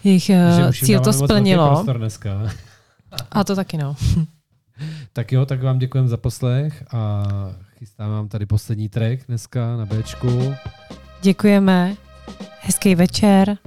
jejich 0.04 0.24
Že 0.24 0.34
jim 0.64 0.74
cíl 0.74 1.00
to 1.00 1.14
splnilo. 1.14 1.84
dneska. 1.98 2.42
A 3.32 3.44
to 3.44 3.56
taky 3.56 3.78
no. 3.78 3.96
Tak 5.14 5.32
jo, 5.32 5.46
tak 5.46 5.64
vám 5.64 5.80
děkujeme 5.80 6.08
za 6.10 6.18
poslech 6.18 6.84
a 6.94 7.24
chystám 7.78 8.12
vám 8.12 8.28
tady 8.28 8.46
poslední 8.46 8.90
track 8.90 9.28
dneska 9.28 9.78
na 9.78 9.86
Bčku. 9.86 10.54
Děkujeme, 11.22 11.96
hezký 12.70 12.96
večer, 12.96 13.58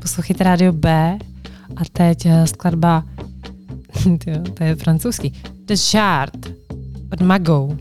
poslouchejte 0.00 0.44
rádio 0.44 0.72
B 0.72 1.18
a 1.76 1.82
teď 1.92 2.26
eh, 2.26 2.46
skladba, 2.46 3.04
to 4.54 4.64
je 4.64 4.76
francouzský, 4.76 5.32
The 5.64 5.76
Shard 5.76 6.46
od 7.12 7.20
Magou. 7.20 7.76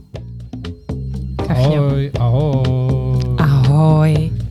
Ahoj, 1.49 2.11
ahoj. 2.19 2.63
Ahoj. 3.37 4.42